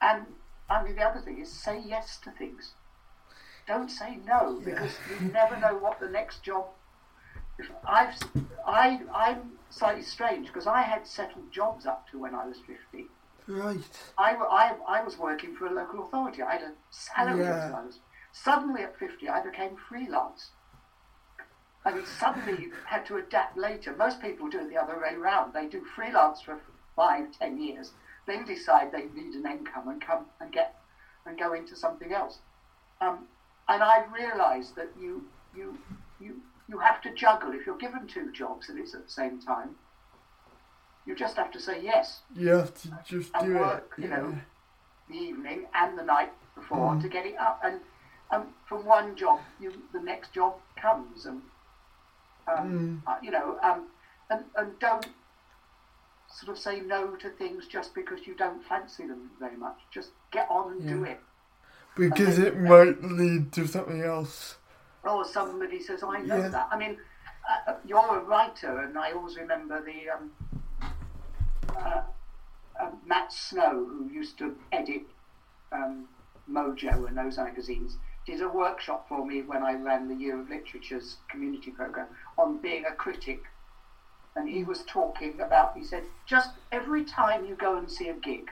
[0.00, 0.26] And
[0.70, 2.74] I mean, the other thing is say yes to things.
[3.66, 6.66] Don't say no because you never know what the next job.
[7.86, 8.14] I've,
[8.66, 13.08] I, I'm slightly strange because I had settled jobs up to when I was 50.
[13.52, 14.12] Right.
[14.16, 16.42] I, I, I was working for a local authority.
[16.42, 17.66] I had a salary Yeah.
[17.66, 17.98] as I was.
[18.32, 20.50] Suddenly at 50, I became freelance.
[21.84, 23.94] And suddenly you had to adapt later.
[23.96, 25.52] Most people do it the other way around.
[25.52, 26.58] They do freelance for
[26.96, 27.92] five, ten years,
[28.26, 30.74] then decide they need an income and come and get
[31.26, 32.38] and go into something else.
[33.00, 33.26] Um,
[33.68, 35.24] and I realised that you
[35.56, 35.76] you
[36.20, 37.52] you you have to juggle.
[37.52, 39.74] If you're given two jobs and it's at the same time,
[41.06, 44.02] you just have to say yes You have to just and do work, it.
[44.02, 44.16] you yeah.
[44.16, 44.38] know,
[45.08, 47.02] the evening and the night before Mm.
[47.02, 47.60] to get it up.
[47.64, 47.80] And
[48.30, 51.42] um, from one job, you the next job comes, and
[52.48, 53.88] um, uh, you know, um,
[54.30, 55.06] and and don't
[56.28, 59.78] sort of say no to things just because you don't fancy them very much.
[59.90, 61.20] Just get on and do it.
[61.94, 64.56] Because it might lead to something else.
[65.04, 66.48] Or somebody says, "I know Yeah.
[66.48, 66.96] that." I mean,
[67.66, 70.30] uh, you're a writer, and I always remember the um,
[71.76, 72.02] uh,
[72.80, 75.02] uh, Matt Snow, who used to edit
[75.72, 76.06] um,
[76.50, 77.96] Mojo and those magazines,
[78.26, 82.06] did a workshop for me when I ran the Year of Literature's community program
[82.38, 83.42] on being a critic.
[84.34, 88.14] And he was talking about, he said, just every time you go and see a
[88.14, 88.50] gig,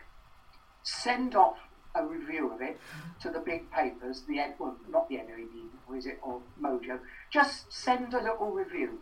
[0.83, 1.57] send off
[1.95, 2.79] a review of it
[3.21, 7.01] to the big papers, the well, not the NME, or is it, or Mojo.
[7.31, 8.99] Just send a little review.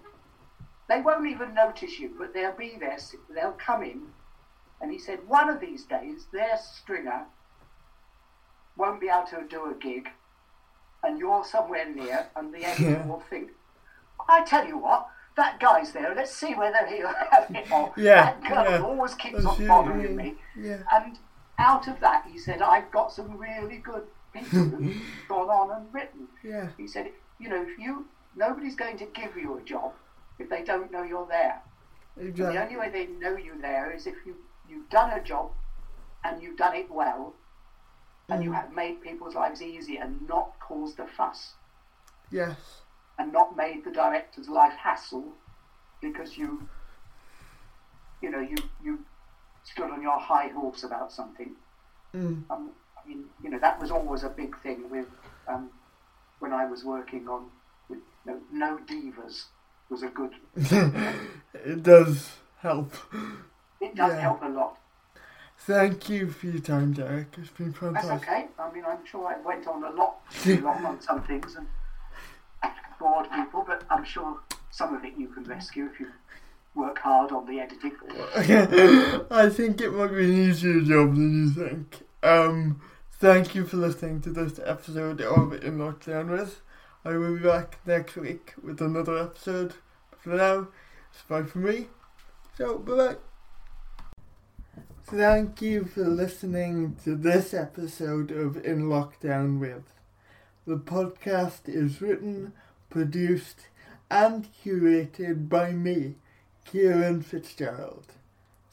[0.89, 2.97] They won't even notice you, but they'll be there.
[3.34, 4.03] They'll come in,
[4.80, 7.26] and he said one of these days their stringer
[8.76, 10.09] won't be able to do a gig,
[11.03, 13.07] and you're somewhere near, and the editor Yeah.
[13.07, 13.51] will think,
[14.28, 15.09] I tell you what.
[15.36, 16.12] That guy's there.
[16.16, 17.70] Let's see whether he'll have it.
[17.70, 18.82] Or Yeah, that girl yeah.
[18.82, 20.34] always keeps on bothering me.
[20.57, 20.78] Yeah.
[20.93, 21.16] And
[21.61, 24.97] out of that, he said, I've got some really good people who've
[25.28, 26.26] gone on and written.
[26.43, 26.70] Yeah.
[26.76, 29.93] He said, you know, if you, nobody's going to give you a job
[30.39, 31.61] if they don't know you're there.
[32.16, 34.36] And the only way they know you there is if you,
[34.68, 35.51] you've done a job
[36.24, 37.34] and you've done it well
[38.28, 38.55] and you Mm.
[38.55, 41.55] have made people's lives easy and not caused a fuss
[42.30, 42.82] Yes.
[43.18, 45.32] and not made the director's life hassle
[46.01, 46.68] because you,
[48.20, 48.99] you know, you, you
[49.64, 51.53] stood on your high horse about something.
[52.14, 52.43] Mm.
[52.51, 52.70] Um,
[53.03, 55.07] I mean, you know, that was always a big thing with
[55.47, 55.70] um,
[56.41, 57.47] when I was working on
[57.89, 59.45] with, you know, no divas
[59.91, 60.32] was a good.
[61.55, 62.30] it does
[62.61, 62.93] help.
[63.80, 64.20] It does Yeah.
[64.20, 64.78] help a lot.
[65.59, 67.28] Thank you for your time, Derek.
[67.36, 68.47] It's been That's okay.
[68.59, 71.66] I mean, I'm sure I went on a lot too long on some things and
[72.99, 76.09] bored people, but I'm sure some of it you can rescue if you
[76.74, 77.93] work hard on the editing.
[79.30, 82.03] I think it might be an easier job than you think.
[82.22, 82.80] Um,
[83.12, 86.61] thank you for listening to this episode of In Lockdown With.
[87.09, 89.73] I will be back next week with another episode.
[90.19, 90.69] For now,
[91.11, 91.87] it's bye from me.
[92.59, 93.17] So, bye
[94.15, 94.23] bye.
[95.05, 99.95] Thank you for listening to this episode of In Lockdown With.
[100.67, 102.53] The podcast is written,
[102.91, 103.69] produced,
[104.11, 106.17] and curated by me,
[106.67, 108.13] Kieran Fitzgerald.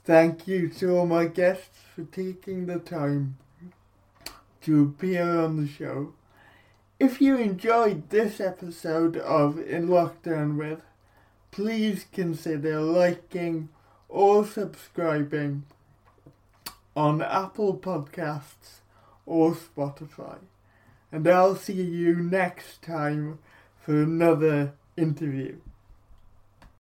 [0.03, 3.37] Thank you to all my guests for taking the time
[4.63, 6.11] to appear on the show.
[6.97, 10.81] If you enjoyed this episode of In Lockdown With,
[11.51, 13.67] please consider liking
[14.07, 15.65] or subscribing
[16.95, 18.79] on Apple Podcasts
[19.25, 20.37] or Spotify.
[21.11, 23.39] And I'll see you next time
[23.77, 25.57] for another interview.